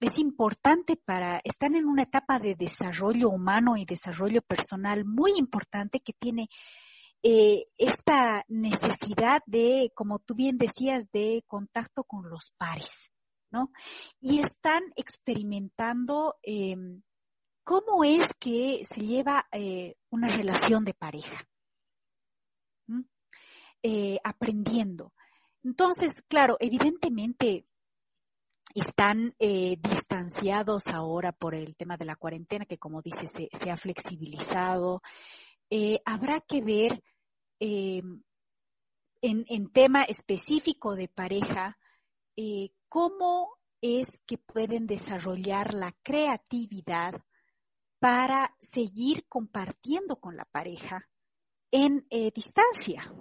[0.00, 6.00] es importante para, están en una etapa de desarrollo humano y desarrollo personal muy importante
[6.00, 6.48] que tiene
[7.22, 13.10] eh, esta necesidad de, como tú bien decías, de contacto con los pares,
[13.50, 13.72] ¿no?
[14.20, 16.76] Y están experimentando eh,
[17.64, 21.46] cómo es que se lleva eh, una relación de pareja,
[23.82, 25.12] eh, aprendiendo.
[25.62, 27.67] Entonces, claro, evidentemente
[28.74, 33.76] están eh, distanciados ahora por el tema de la cuarentena, que como dice, se, ha
[33.76, 35.02] flexibilizado.
[35.70, 37.02] Eh, habrá que ver
[37.60, 38.02] eh,
[39.22, 41.78] en, en, tema específico de pareja
[42.88, 43.48] cómo
[43.80, 47.20] es que pueden desarrollar la creatividad
[47.98, 51.08] para seguir compartiendo con la pareja
[51.72, 53.12] en distancia,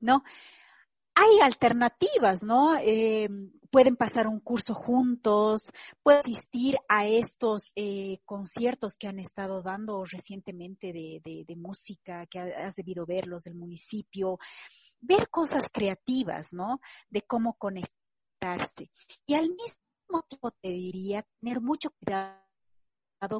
[0.00, 0.22] ¿no?
[1.14, 2.76] Hay alternativas, ¿no?
[3.72, 5.70] pueden pasar un curso juntos,
[6.02, 12.38] pueden asistir a estos eh, conciertos que han estado dando recientemente de, de, música, que
[12.38, 14.38] has debido verlos del municipio,
[15.00, 16.80] ver cosas creativas, ¿no?
[17.08, 18.90] De cómo conectarse.
[19.26, 22.42] Y al mismo tiempo te diría tener mucho cuidado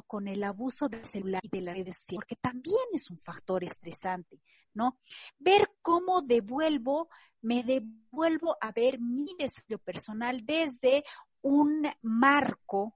[0.05, 3.63] con el abuso del celular y de las redes sociales, porque también es un factor
[3.63, 4.39] estresante,
[4.73, 4.99] ¿no?
[5.37, 7.09] Ver cómo devuelvo,
[7.41, 11.03] me devuelvo a ver mi desarrollo personal desde
[11.41, 12.95] un marco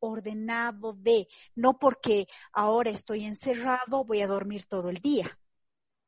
[0.00, 5.38] ordenado de, no porque ahora estoy encerrado, voy a dormir todo el día.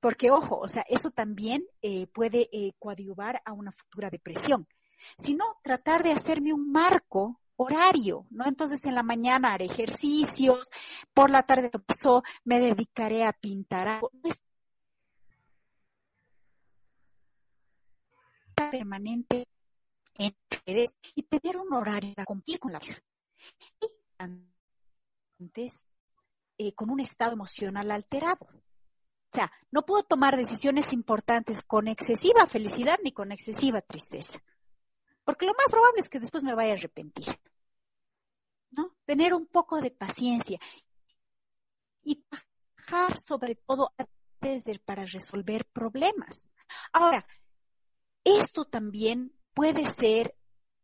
[0.00, 4.66] Porque, ojo, o sea, eso también eh, puede eh, coadyuvar a una futura depresión.
[5.18, 8.46] sino tratar de hacerme un marco horario, ¿no?
[8.46, 10.68] Entonces en la mañana haré ejercicios,
[11.14, 11.70] por la tarde
[12.44, 14.00] me dedicaré a pintar
[18.54, 19.48] permanente
[20.14, 20.34] en
[20.66, 23.02] redes y tener un horario para cumplir con la vida.
[23.80, 23.88] Y
[25.38, 25.84] antes,
[26.58, 28.46] eh, con un estado emocional alterado.
[29.32, 34.42] O sea, no puedo tomar decisiones importantes con excesiva felicidad ni con excesiva tristeza.
[35.24, 37.38] Porque lo más probable es que después me vaya a arrepentir.
[38.70, 38.94] ¿No?
[39.04, 40.58] Tener un poco de paciencia.
[42.02, 46.48] Y trabajar sobre todo antes de, para resolver problemas.
[46.92, 47.26] Ahora,
[48.24, 50.34] esto también puede ser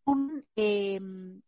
[0.05, 1.41] un, em,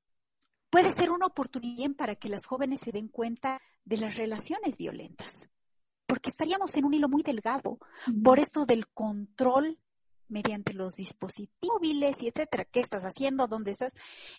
[0.71, 5.49] puede ser una oportunidad para que las jóvenes se den cuenta de las relaciones violentas,
[6.07, 7.79] porque estaríamos en un hilo muy delgado
[8.23, 9.79] por eso del control
[10.31, 13.93] mediante los dispositivos móviles y etcétera, qué estás haciendo, dónde estás,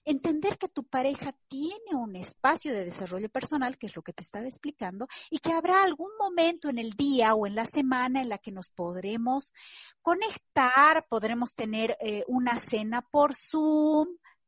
[0.06, 4.24] entender que tu pareja tiene un espacio de desarrollo personal, que es lo que te
[4.24, 8.30] estaba explicando, y que habrá algún momento en el día o en la semana en
[8.30, 9.54] la que nos podremos
[10.02, 14.08] conectar, podremos tener eh, una cena por Zoom,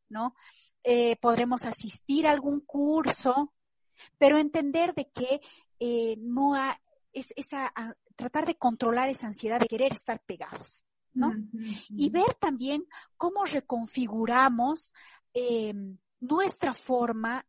[0.09, 0.35] ¿no?
[0.83, 3.53] Eh, podremos asistir a algún curso,
[4.17, 5.41] pero entender de que
[5.79, 6.55] eh, no
[7.13, 7.71] es esa,
[8.15, 10.83] tratar de controlar esa ansiedad de querer estar pegados.
[11.13, 11.33] ¿No?
[11.89, 12.85] Y ver también
[13.17, 14.93] cómo reconfiguramos
[15.33, 17.45] em, nuestra forma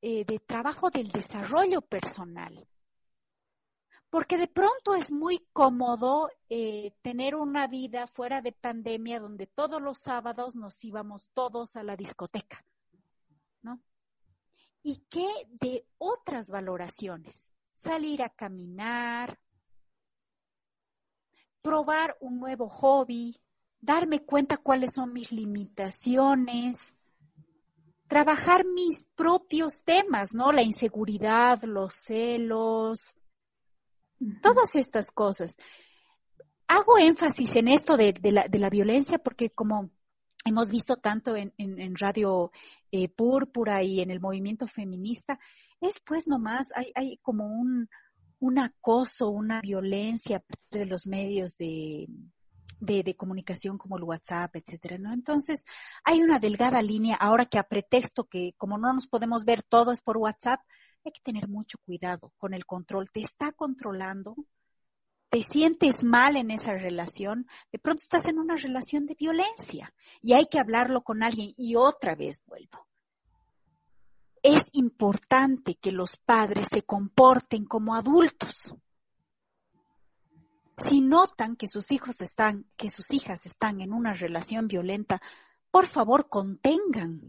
[0.00, 2.66] eh, de trabajo del desarrollo personal.
[4.10, 9.80] Porque de pronto es muy cómodo eh, tener una vida fuera de pandemia donde todos
[9.80, 12.64] los sábados nos íbamos todos a la discoteca,
[13.62, 13.80] ¿no?
[14.82, 17.50] ¿Y qué de otras valoraciones?
[17.74, 19.38] Salir a caminar,
[21.62, 23.40] probar un nuevo hobby,
[23.80, 26.92] darme cuenta cuáles son mis limitaciones,
[28.08, 30.52] trabajar mis propios temas, ¿no?
[30.52, 33.14] La inseguridad, los celos,
[34.42, 35.56] todas estas cosas.
[36.66, 39.90] Hago énfasis en esto de, la, de la, violencia porque como
[40.44, 42.50] hemos visto tanto en, en, Radio
[42.90, 45.38] eh, Púrpura y en el movimiento feminista,
[45.80, 47.88] es pues nomás, hay, hay como un,
[48.42, 52.08] un acoso, una violencia de los medios de,
[52.80, 55.12] de, comunicación como el WhatsApp, etcétera, ¿no?
[55.12, 55.64] Entonces,
[56.02, 60.00] hay una delgada línea ahora que a pretexto que como no nos podemos ver todos
[60.00, 60.60] por WhatsApp,
[61.04, 63.10] hay que tener mucho cuidado con el control.
[63.12, 64.34] Te está controlando,
[65.30, 70.32] te sientes mal en esa relación, de pronto estás en una relación de violencia y
[70.32, 72.88] hay que hablarlo con alguien y otra vez vuelvo
[74.42, 78.74] es importante que los padres se comporten como adultos.
[80.88, 85.20] Si notan que sus hijos están, que sus hijas están en una relación violenta,
[85.70, 87.22] por favor contengan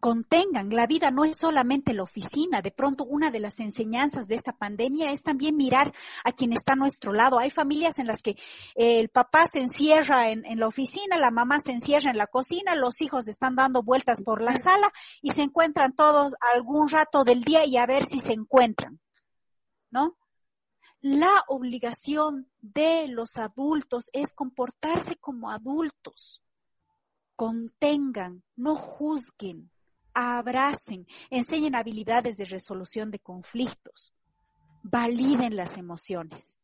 [0.00, 0.70] contengan.
[0.70, 2.62] La vida no es solamente la oficina.
[2.62, 5.92] De pronto, una de las enseñanzas de esta pandemia es también mirar
[6.24, 7.38] a quien está a nuestro lado.
[7.38, 8.36] Hay familias en las que
[8.74, 13.00] el papá se encierra en, la oficina, la mamá se encierra en la cocina, los
[13.00, 14.92] hijos están dando vueltas por la sala
[15.22, 19.00] y se encuentran todos algún rato del día y a ver si se encuentran.
[19.90, 20.16] ¿No?
[21.00, 26.42] La obligación de los adultos es comportarse como adultos.
[27.36, 29.70] Contengan, no juzguen,
[30.16, 34.14] abracen, enseñen habilidades de resolución de conflictos,
[34.82, 36.56] validen las emociones.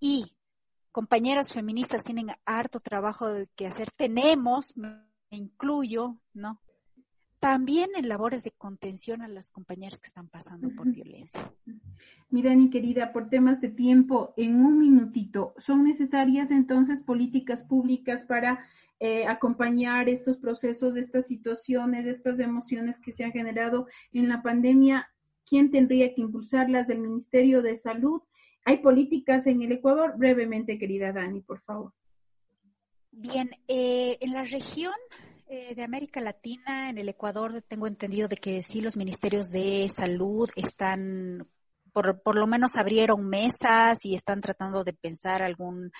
[0.00, 0.34] Y
[0.90, 3.90] compañeras feministas tienen harto trabajo que hacer.
[3.90, 6.58] Tenemos, me incluyo, ¿no?
[7.40, 11.50] También en labores de contención a las compañeras que están pasando por violencia.
[12.28, 18.24] Mira, mi querida, por temas de tiempo, en un minutito, ¿son necesarias entonces políticas públicas
[18.24, 18.66] para
[19.00, 25.08] eh, acompañar estos procesos, estas situaciones, estas emociones que se han generado en la pandemia,
[25.46, 26.88] ¿quién tendría que impulsarlas?
[26.88, 28.20] ¿Del Ministerio de Salud?
[28.66, 30.12] ¿Hay políticas en el Ecuador?
[30.18, 31.94] Brevemente, querida Dani, por favor.
[33.10, 34.92] Bien, eh, en la región
[35.50, 39.88] eh, de América Latina, en el Ecuador, tengo entendido de que sí los ministerios de
[39.88, 41.48] salud están
[41.92, 45.90] por, por, lo menos abrieron mesas y están tratando de pensar algún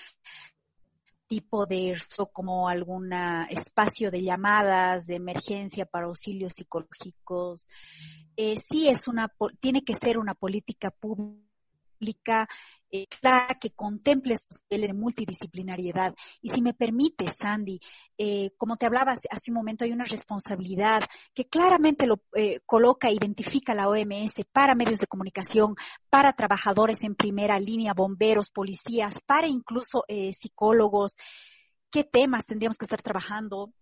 [1.27, 1.97] tipo de
[2.31, 3.11] como algún
[3.49, 7.67] espacio de llamadas de emergencia para auxilios psicológicos.
[8.37, 9.29] Eh, sí es una,
[9.59, 11.50] tiene que ser una política pública
[12.89, 13.07] eh,
[13.59, 16.13] que contemple estos niveles de multidisciplinariedad.
[16.41, 17.79] Y si me permite, Sandy,
[18.17, 21.01] eh, como te hablaba hace un momento, hay una responsabilidad
[21.33, 25.75] que claramente lo eh, coloca, identifica la OMS para medios de comunicación,
[26.09, 30.03] para trabajadores en primera línea, bomberos, policías, para incluso
[30.37, 31.15] psicólogos.
[31.89, 33.73] qué temas tendríamos que estar trabajando,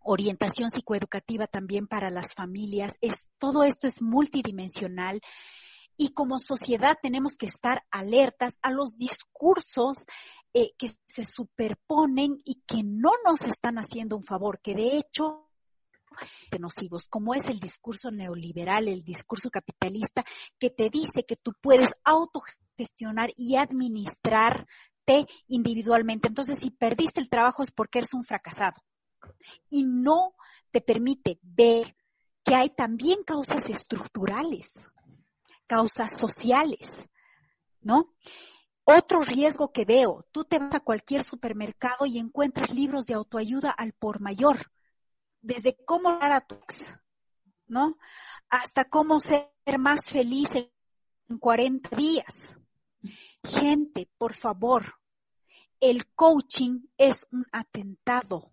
[0.00, 2.92] orientación psicoeducativa también para las familias.
[3.00, 5.20] Es, todo esto es multidimensional
[5.96, 9.98] y como sociedad tenemos que estar alertas a los discursos
[10.52, 15.44] eh, que se superponen y que no nos están haciendo un favor, que de hecho
[16.58, 20.24] nocivos, como es el discurso neoliberal, el discurso capitalista,
[20.58, 26.28] que te dice que tú puedes autogestionar y administrarte individualmente.
[26.28, 28.76] Entonces, si perdiste el trabajo es porque eres un fracasado.
[29.68, 30.34] Y no
[30.70, 31.96] te permite ver
[32.44, 34.74] que hay también causas estructurales,
[35.66, 36.88] causas sociales,
[37.80, 38.14] ¿no?
[38.84, 43.70] Otro riesgo que veo, tú te vas a cualquier supermercado y encuentras libros de autoayuda
[43.70, 44.70] al por mayor
[45.44, 46.94] desde cómo dar a tu ex,
[47.66, 47.98] ¿no?
[48.48, 52.56] Hasta cómo ser más feliz en 40 días.
[53.42, 54.94] Gente, por favor,
[55.80, 58.50] el coaching es un atentado.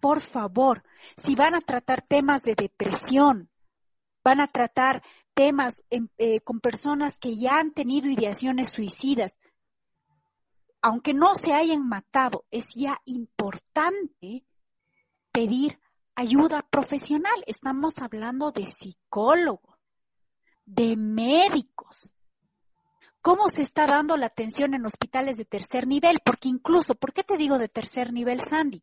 [0.00, 0.82] Por favor,
[1.16, 3.50] si van a tratar temas de depresión,
[4.22, 5.02] van a tratar
[5.34, 9.38] temas eh, con personas que ya han tenido ideaciones suicidas,
[10.80, 14.44] aunque no se hayan matado, es ya importante
[15.30, 15.78] pedir
[16.14, 17.42] ayuda profesional.
[17.46, 19.78] Estamos hablando de psicólogos,
[20.64, 22.10] de médicos.
[23.20, 26.18] ¿Cómo se está dando la atención en hospitales de tercer nivel?
[26.24, 28.82] Porque incluso, ¿por qué te digo de tercer nivel, Sandy?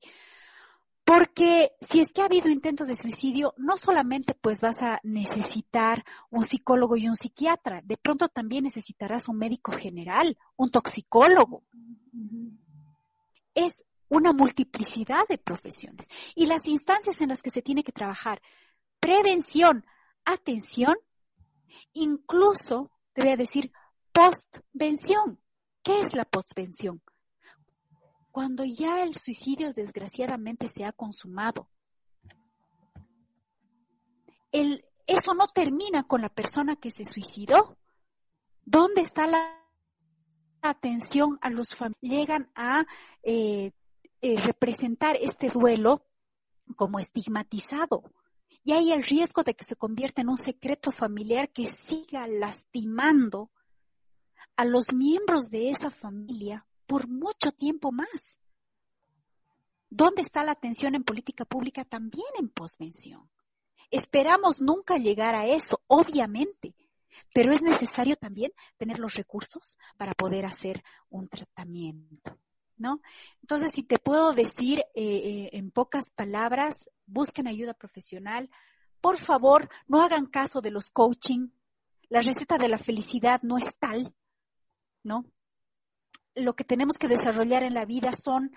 [1.10, 6.05] Porque si es que ha habido intento de suicidio, no solamente pues vas a necesitar
[6.30, 11.64] un psicólogo y un psiquiatra, de pronto también necesitarás un médico general, un toxicólogo.
[13.55, 18.39] Es una multiplicidad de profesiones y las instancias en las que se tiene que trabajar.
[18.99, 19.84] Prevención,
[20.26, 20.95] atención,
[21.93, 23.72] incluso, te voy a decir,
[24.12, 25.39] postvención.
[25.82, 27.01] ¿Qué es la postvención?
[28.32, 31.67] Cuando ya el suicidio desgraciadamente se ha consumado.
[34.51, 37.77] El, eso no termina con la persona que se suicidó.
[38.65, 39.59] ¿Dónde está la
[40.61, 41.97] atención a los familiares?
[42.01, 42.86] Llegan a
[43.23, 43.71] eh,
[44.21, 46.05] eh, representar este duelo
[46.75, 48.03] como estigmatizado.
[48.63, 53.49] Y hay el riesgo de que se convierta en un secreto familiar que siga lastimando
[54.55, 58.39] a los miembros de esa familia por mucho tiempo más.
[59.91, 63.29] ¿Dónde está la atención en política pública también en posvención?
[63.91, 66.73] Esperamos nunca llegar a eso, obviamente,
[67.31, 72.39] pero es necesario también tener los recursos para poder hacer un tratamiento.
[72.75, 73.01] ¿no?
[73.41, 78.49] Entonces, si te puedo decir eh, eh, en pocas palabras, busquen ayuda profesional.
[78.99, 81.49] Por favor, no hagan caso de los coaching.
[82.09, 84.15] La receta de la felicidad no es tal,
[85.03, 85.25] ¿no?
[86.41, 88.51] Lo que tenemos que desarrollar en la vida son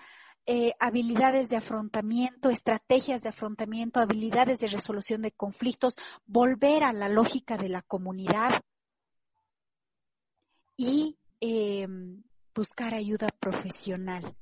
[0.45, 7.09] eh, habilidades de afrontamiento, estrategias de afrontamiento, habilidades de resolución de conflictos, volver a la
[7.09, 8.61] lógica de la comunidad
[10.75, 11.17] y
[12.53, 14.35] buscar ayuda profesional.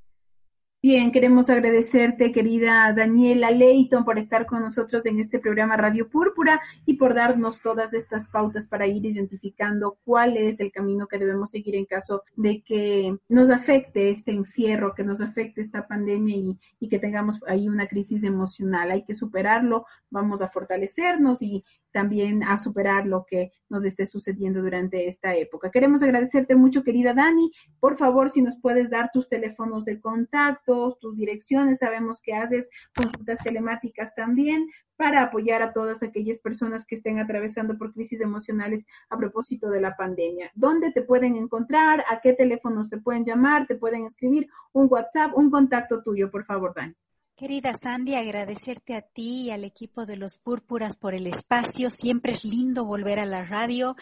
[0.83, 6.59] Bien, queremos agradecerte, querida Daniela Leighton, por estar con nosotros en este programa Radio Púrpura
[6.87, 11.51] y por darnos todas estas pautas para ir identificando cuál es el camino que debemos
[11.51, 16.57] seguir en caso de que nos afecte este encierro, que nos afecte esta pandemia y,
[16.79, 18.89] y que tengamos ahí una crisis emocional.
[18.89, 24.61] Hay que superarlo, vamos a fortalecernos y también a superar lo que nos esté sucediendo
[24.61, 25.69] durante esta época.
[25.71, 27.51] Queremos agradecerte mucho, querida Dani.
[27.79, 32.69] Por favor, si nos puedes dar tus teléfonos de contacto, tus direcciones, sabemos que haces
[32.95, 38.85] consultas telemáticas también para apoyar a todas aquellas personas que estén atravesando por crisis emocionales
[39.09, 40.51] a propósito de la pandemia.
[40.55, 42.03] ¿Dónde te pueden encontrar?
[42.09, 43.67] ¿A qué teléfonos te pueden llamar?
[43.67, 44.47] ¿Te pueden escribir?
[44.73, 46.95] Un WhatsApp, un contacto tuyo, por favor, Dani.
[47.41, 51.89] Querida Sandy, agradecerte a ti y al equipo de los Púrpuras por el espacio.
[51.89, 53.95] Siempre es lindo volver a la radio.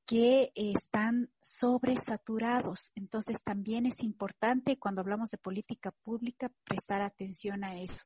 [0.09, 2.91] que están sobresaturados.
[2.95, 8.05] Entonces también es importante cuando hablamos de política pública prestar atención a eso.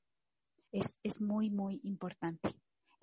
[0.73, 2.49] Es, es muy, muy importante.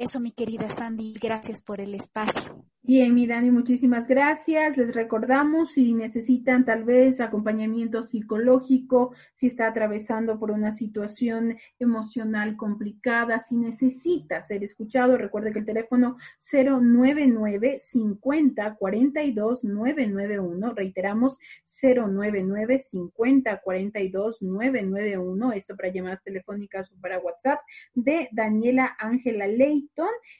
[0.00, 2.64] Eso, mi querida Sandy, gracias por el espacio.
[2.82, 4.78] Bien, mi Dani, muchísimas gracias.
[4.78, 12.56] Les recordamos si necesitan tal vez acompañamiento psicológico, si está atravesando por una situación emocional
[12.56, 16.16] complicada, si necesita ser escuchado, recuerde que el teléfono
[16.50, 21.38] 099 50 42 991, reiteramos
[21.82, 27.60] 099 50 42 991, esto para llamadas telefónicas o para WhatsApp
[27.94, 29.46] de Daniela Ángela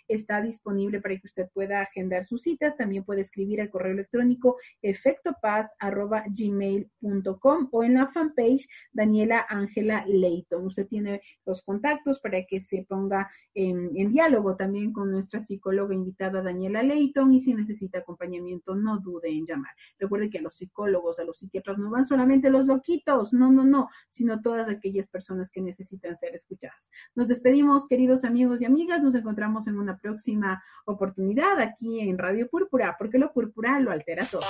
[0.09, 4.57] Está disponible para que usted pueda agendar sus citas, también puede escribir al correo electrónico
[4.83, 10.67] efectopaz.gmail.com o en la fanpage Daniela Ángela Leighton.
[10.67, 16.43] Usted tiene los contactos para que se ponga en, diálogo también con nuestra psicóloga invitada
[16.43, 19.73] Daniela Leighton y si necesita acompañamiento no dude en llamar.
[19.99, 23.65] Recuerde que a los psicólogos, a los psiquiatras no van solamente los loquitos, no, no,
[23.65, 26.91] no, sino todas aquellas personas que necesitan ser escuchadas.
[27.15, 32.47] Nos despedimos, queridos amigos y amigas, nos encontramos en una próxima oportunidad aquí en Radio
[32.49, 34.43] Púrpura, porque lo púrpura lo altera todo.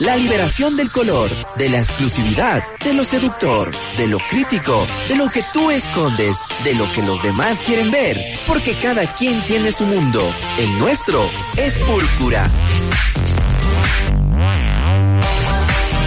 [0.00, 5.28] La liberación del color, de la exclusividad, de lo seductor, de lo crítico, de lo
[5.28, 8.16] que tú escondes, de lo que los demás quieren ver,
[8.46, 10.22] porque cada quien tiene su mundo.
[10.58, 11.20] El nuestro
[11.56, 12.48] es púrpura.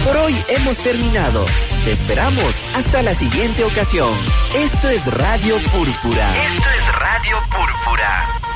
[0.06, 1.44] Por hoy hemos terminado.
[1.84, 4.08] Te esperamos hasta la siguiente ocasión.
[4.54, 6.44] Esto es Radio Púrpura.
[6.46, 8.55] Esto es Radio Púrpura.